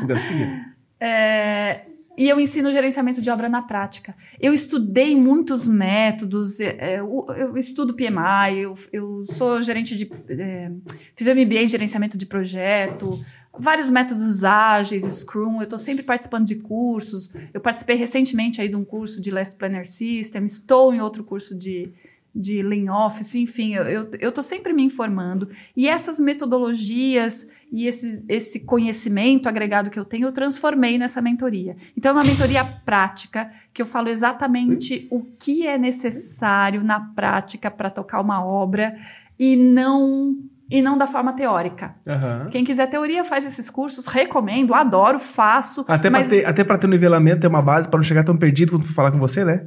[0.00, 0.72] eu quero seguir.
[0.98, 1.80] É,
[2.16, 4.14] e eu ensino gerenciamento de obra na prática.
[4.40, 8.60] Eu estudei muitos métodos, é, é, eu, estudo PMI,
[8.92, 10.10] eu, sou gerente de.
[10.28, 10.70] É,
[11.16, 13.18] fiz MBA em gerenciamento de projeto,
[13.58, 17.30] vários métodos ágeis, Scrum, eu estou sempre participando de cursos.
[17.52, 21.54] Eu participei recentemente aí de um curso de Last Planner System, estou em outro curso
[21.54, 21.92] de.
[22.34, 25.48] De Lean Office, enfim, eu, tô sempre me informando.
[25.76, 31.76] E essas metodologias e esses, esse conhecimento agregado que eu tenho, eu transformei nessa mentoria.
[31.96, 37.70] Então, é uma mentoria prática, que eu falo exatamente o que é necessário na prática
[37.70, 38.96] para tocar uma obra
[39.38, 40.36] e não.
[40.70, 41.94] E não da forma teórica.
[42.08, 42.46] Aham.
[42.50, 45.84] Quem quiser teoria, faz esses cursos, recomendo, adoro, faço.
[45.86, 48.38] Até, mas pra ter, até ter um nivelamento, ter uma base pra não chegar tão
[48.38, 49.66] perdido quando for falar com você, né?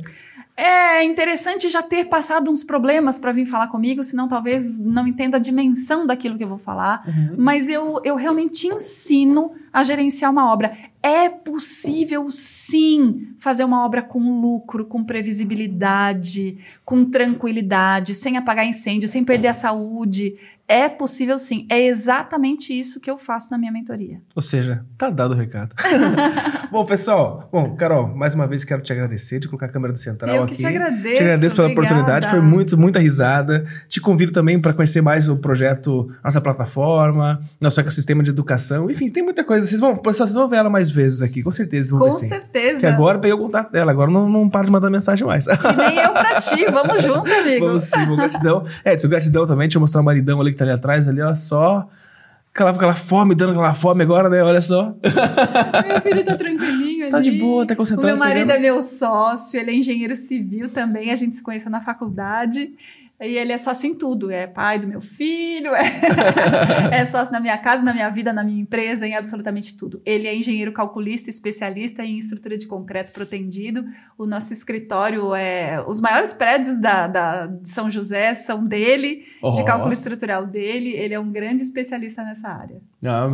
[0.58, 5.36] É interessante já ter passado uns problemas para vir falar comigo, senão talvez não entenda
[5.36, 7.04] a dimensão daquilo que eu vou falar.
[7.06, 7.36] Uhum.
[7.38, 10.72] Mas eu, eu realmente ensino a gerenciar uma obra.
[11.04, 19.10] É possível, sim, fazer uma obra com lucro, com previsibilidade, com tranquilidade, sem apagar incêndio,
[19.10, 20.38] sem perder a saúde.
[20.68, 21.68] É possível, sim.
[21.70, 24.22] É exatamente isso que eu faço na minha mentoria.
[24.34, 25.76] Ou seja, tá dado o recado.
[26.72, 30.00] bom, pessoal, bom, Carol, mais uma vez quero te agradecer de colocar a câmera do
[30.00, 30.56] Central eu aqui.
[30.56, 31.16] que te agradeço.
[31.18, 31.94] Te agradeço pela obrigada.
[31.96, 33.66] oportunidade, foi muito, muita risada.
[33.88, 38.90] Te convido também para conhecer mais o projeto, nossa plataforma, nosso ecossistema de educação.
[38.90, 39.66] Enfim, tem muita coisa.
[39.66, 41.92] Vocês vão, vocês vão ver ela mais vezes aqui, com certeza.
[41.92, 42.28] Vão Com ver sim.
[42.28, 42.80] certeza.
[42.82, 45.46] Que agora peguei o contato dela, agora não, não para de mandar mensagem mais.
[45.48, 46.66] E nem eu pra ti.
[46.72, 47.68] Vamos junto, amigo.
[47.68, 48.66] Vamos sim, bom, gratidão.
[48.84, 51.22] É, seu gratidão também, deixa eu mostrar o maridão ali que tá ali atrás, ali,
[51.22, 51.88] ó, só.
[52.56, 54.42] Aquela, aquela fome, dando aquela fome agora, né?
[54.42, 54.96] Olha só.
[55.86, 57.12] Meu filho tá tranquilinho ali.
[57.12, 58.08] Tá de boa, tá O concentrado.
[58.08, 58.58] meu marido pegando.
[58.58, 62.74] é meu sócio, ele é engenheiro civil também, a gente se conheceu na faculdade.
[63.22, 65.84] E ele é sócio em tudo, é pai do meu filho, é,
[67.00, 70.02] é sócio na minha casa, na minha vida, na minha empresa, em absolutamente tudo.
[70.06, 73.86] Ele é engenheiro calculista, especialista em estrutura de concreto protendido.
[74.18, 75.82] O nosso escritório é.
[75.88, 79.52] Os maiores prédios da, da- de São José são dele, Ó.
[79.52, 80.90] de cálculo estrutural dele.
[80.90, 82.82] Ele é um grande especialista nessa área.
[83.02, 83.34] Não,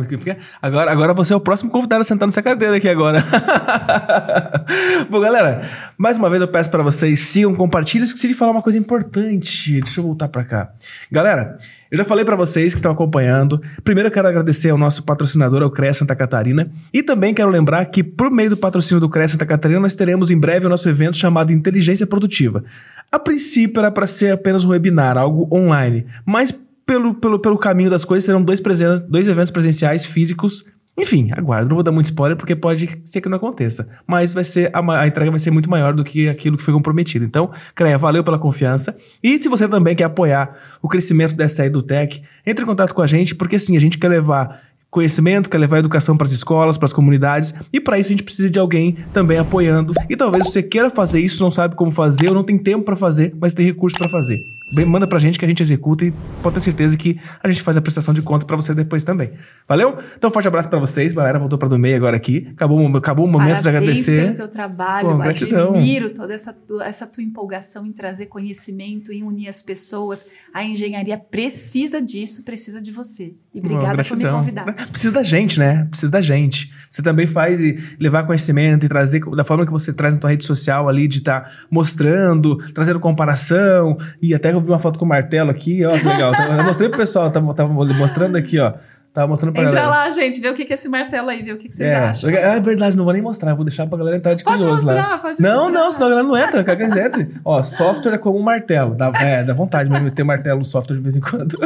[0.60, 3.24] agora, agora você é o próximo convidado a sentar nessa cadeira aqui agora.
[5.10, 5.68] Bom, galera,
[5.98, 8.02] mais uma vez eu peço pra vocês sigam, compartilhem.
[8.02, 9.81] Eu esqueci de falar uma coisa importante.
[9.82, 10.72] Deixa eu voltar pra cá.
[11.10, 11.56] Galera,
[11.90, 13.60] eu já falei pra vocês que estão acompanhando.
[13.84, 16.70] Primeiro eu quero agradecer ao nosso patrocinador, ao CREA Santa Catarina.
[16.92, 20.30] E também quero lembrar que, por meio do patrocínio do CREA Santa Catarina, nós teremos
[20.30, 22.64] em breve o nosso evento chamado Inteligência Produtiva.
[23.10, 26.06] A princípio era para ser apenas um webinar, algo online.
[26.24, 26.54] Mas
[26.86, 28.60] pelo, pelo, pelo caminho das coisas, serão dois,
[29.08, 30.64] dois eventos presenciais físicos.
[30.98, 31.68] Enfim, aguardo.
[31.68, 33.88] Não vou dar muito spoiler porque pode ser que não aconteça.
[34.06, 36.74] Mas vai ser a, a entrega vai ser muito maior do que aquilo que foi
[36.74, 37.24] comprometido.
[37.24, 38.94] Então, Creia, valeu pela confiança.
[39.22, 43.06] E se você também quer apoiar o crescimento dessa EduTech, entre em contato com a
[43.06, 46.84] gente, porque assim, a gente quer levar conhecimento, quer levar educação para as escolas, para
[46.84, 49.94] as comunidades, e para isso a gente precisa de alguém também apoiando.
[50.10, 52.94] E talvez você queira fazer isso, não sabe como fazer, ou não tem tempo para
[52.94, 54.38] fazer, mas tem recurso para fazer.
[54.86, 56.12] Manda pra gente que a gente executa e
[56.42, 59.32] pode ter certeza que a gente faz a prestação de conta para você depois também.
[59.68, 59.98] Valeu?
[60.16, 61.12] Então, forte abraço para vocês.
[61.12, 62.48] Galera, voltou para do meio agora aqui.
[62.52, 64.22] Acabou, o- acabou o momento de Parabéns agradecer.
[64.24, 65.74] pelo teu trabalho, Pô, gratidão.
[65.74, 70.24] admiro toda essa tua, essa tua empolgação em trazer conhecimento, em unir as pessoas.
[70.54, 73.34] A engenharia precisa disso, precisa de você.
[73.54, 74.64] E Bom, obrigada por me convidar.
[74.90, 75.84] Precisa da gente, né?
[75.90, 76.72] Precisa da gente.
[76.88, 80.30] Você também faz e levar conhecimento e trazer da forma que você traz na tua
[80.30, 83.96] rede social ali, de estar mostrando, trazendo comparação.
[84.20, 86.32] E até eu vi uma foto com martelo aqui, ó, que legal.
[86.34, 88.72] Eu mostrei pro pessoal, tava, tava mostrando aqui, ó.
[89.12, 90.04] Tava mostrando pra Entra galera.
[90.04, 91.86] lá, gente, vê o que que é esse martelo aí, vê o que, que vocês
[91.90, 92.30] é, acham.
[92.30, 94.94] é verdade, não vou nem mostrar, vou deixar pra galera entrar de Pode curioso lá.
[94.94, 95.80] mostrar, pode Não, mostrar.
[95.80, 97.28] não, senão a galera não entra, quer que eles entrem.
[97.44, 98.94] Ó, software é como um martelo.
[98.94, 101.58] Dá, é, dá vontade mesmo de ter martelo no software de vez em quando.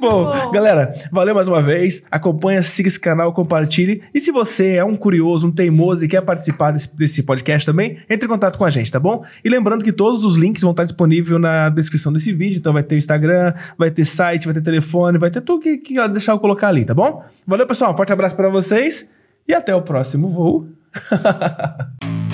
[0.00, 0.50] Bom, bom.
[0.50, 2.02] galera, valeu mais uma vez.
[2.10, 4.02] Acompanha, siga esse canal, compartilhe.
[4.12, 7.98] E se você é um curioso, um teimoso e quer participar desse, desse podcast também,
[8.10, 9.24] entre em contato com a gente, tá bom?
[9.44, 12.58] E lembrando que todos os links vão estar disponíveis na descrição desse vídeo.
[12.58, 15.78] Então vai ter o Instagram, vai ter site, vai ter telefone, vai ter tudo que,
[15.78, 17.24] que ela deixar eu colocar ali, tá bom?
[17.46, 17.92] Valeu, pessoal.
[17.92, 19.10] Um forte abraço pra vocês
[19.46, 20.68] e até o próximo voo.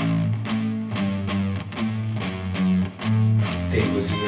[4.05, 4.24] Produtiva.